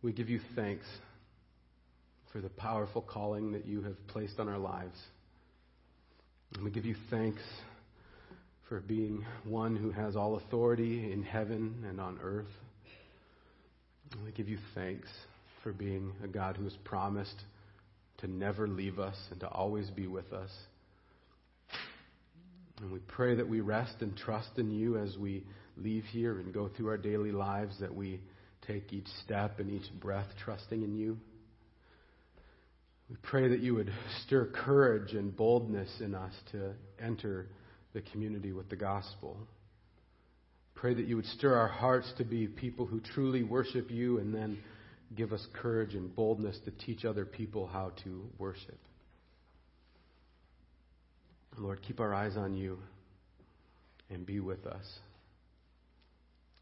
we 0.01 0.13
give 0.13 0.29
you 0.29 0.39
thanks 0.55 0.85
for 2.31 2.39
the 2.39 2.49
powerful 2.49 3.01
calling 3.01 3.51
that 3.51 3.65
you 3.65 3.81
have 3.81 4.07
placed 4.07 4.39
on 4.39 4.47
our 4.47 4.57
lives. 4.57 4.97
And 6.53 6.63
we 6.63 6.71
give 6.71 6.85
you 6.85 6.95
thanks 7.09 7.41
for 8.69 8.79
being 8.79 9.25
one 9.43 9.75
who 9.75 9.91
has 9.91 10.15
all 10.15 10.37
authority 10.37 11.11
in 11.11 11.23
heaven 11.23 11.83
and 11.87 11.99
on 11.99 12.17
earth. 12.23 12.45
We 14.25 14.31
give 14.31 14.49
you 14.49 14.57
thanks 14.73 15.07
for 15.63 15.71
being 15.71 16.13
a 16.23 16.27
God 16.27 16.57
who 16.57 16.63
has 16.63 16.75
promised 16.83 17.43
to 18.19 18.27
never 18.27 18.67
leave 18.67 18.99
us 18.99 19.15
and 19.31 19.39
to 19.41 19.47
always 19.47 19.89
be 19.89 20.07
with 20.07 20.33
us. 20.33 20.49
And 22.81 22.91
we 22.91 22.99
pray 22.99 23.35
that 23.35 23.47
we 23.47 23.59
rest 23.59 23.95
and 24.01 24.15
trust 24.15 24.57
in 24.57 24.71
you 24.71 24.97
as 24.97 25.17
we 25.17 25.43
leave 25.77 26.05
here 26.05 26.39
and 26.39 26.53
go 26.53 26.69
through 26.69 26.87
our 26.87 26.97
daily 26.97 27.31
lives, 27.31 27.75
that 27.79 27.93
we 27.93 28.21
take 28.65 28.93
each 28.93 29.07
step 29.23 29.59
and 29.59 29.69
each 29.69 29.89
breath 29.99 30.27
trusting 30.43 30.81
in 30.81 30.95
you. 30.95 31.17
We 33.09 33.15
pray 33.23 33.49
that 33.49 33.59
you 33.59 33.75
would 33.75 33.91
stir 34.25 34.45
courage 34.45 35.13
and 35.13 35.35
boldness 35.35 35.89
in 35.99 36.13
us 36.15 36.33
to 36.51 36.73
enter 37.03 37.47
the 37.93 38.01
community 38.01 38.51
with 38.51 38.69
the 38.69 38.75
gospel. 38.75 39.37
Pray 40.79 40.93
that 40.93 41.07
you 41.07 41.17
would 41.17 41.25
stir 41.25 41.55
our 41.55 41.67
hearts 41.67 42.09
to 42.17 42.23
be 42.23 42.47
people 42.47 42.85
who 42.85 43.01
truly 43.01 43.43
worship 43.43 43.91
you 43.91 44.19
and 44.19 44.33
then 44.33 44.57
give 45.13 45.33
us 45.33 45.45
courage 45.61 45.93
and 45.93 46.15
boldness 46.15 46.57
to 46.63 46.71
teach 46.71 47.03
other 47.03 47.25
people 47.25 47.67
how 47.67 47.91
to 48.03 48.23
worship. 48.37 48.77
Lord, 51.57 51.81
keep 51.85 51.99
our 51.99 52.13
eyes 52.13 52.37
on 52.37 52.55
you 52.55 52.79
and 54.09 54.25
be 54.25 54.39
with 54.39 54.65
us. 54.65 54.85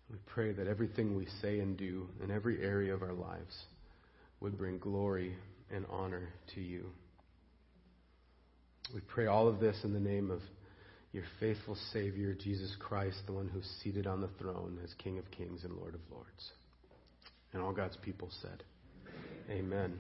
We 0.09 0.17
pray 0.25 0.51
that 0.51 0.65
everything 0.65 1.15
we 1.15 1.27
say 1.39 1.59
and 1.59 1.77
do 1.77 2.07
in 2.23 2.31
every 2.31 2.63
area 2.63 2.95
of 2.95 3.03
our 3.03 3.13
lives 3.13 3.55
would 4.39 4.57
bring 4.57 4.79
glory 4.79 5.35
and 5.71 5.85
honor 5.91 6.29
to 6.55 6.61
you. 6.61 6.87
We 8.95 9.01
pray 9.01 9.27
all 9.27 9.47
of 9.47 9.59
this 9.59 9.77
in 9.83 9.93
the 9.93 9.99
name 9.99 10.31
of 10.31 10.41
your 11.11 11.23
faithful 11.39 11.77
Savior, 11.93 12.33
Jesus 12.33 12.75
Christ, 12.79 13.17
the 13.25 13.33
one 13.33 13.47
who's 13.47 13.69
seated 13.83 14.07
on 14.07 14.21
the 14.21 14.29
throne 14.39 14.79
as 14.83 14.93
King 14.95 15.17
of 15.17 15.29
Kings 15.31 15.63
and 15.63 15.73
Lord 15.73 15.95
of 15.95 16.01
Lords. 16.11 16.51
And 17.53 17.61
all 17.61 17.73
God's 17.73 17.97
people 17.97 18.29
said, 18.41 18.63
Amen. 19.49 19.97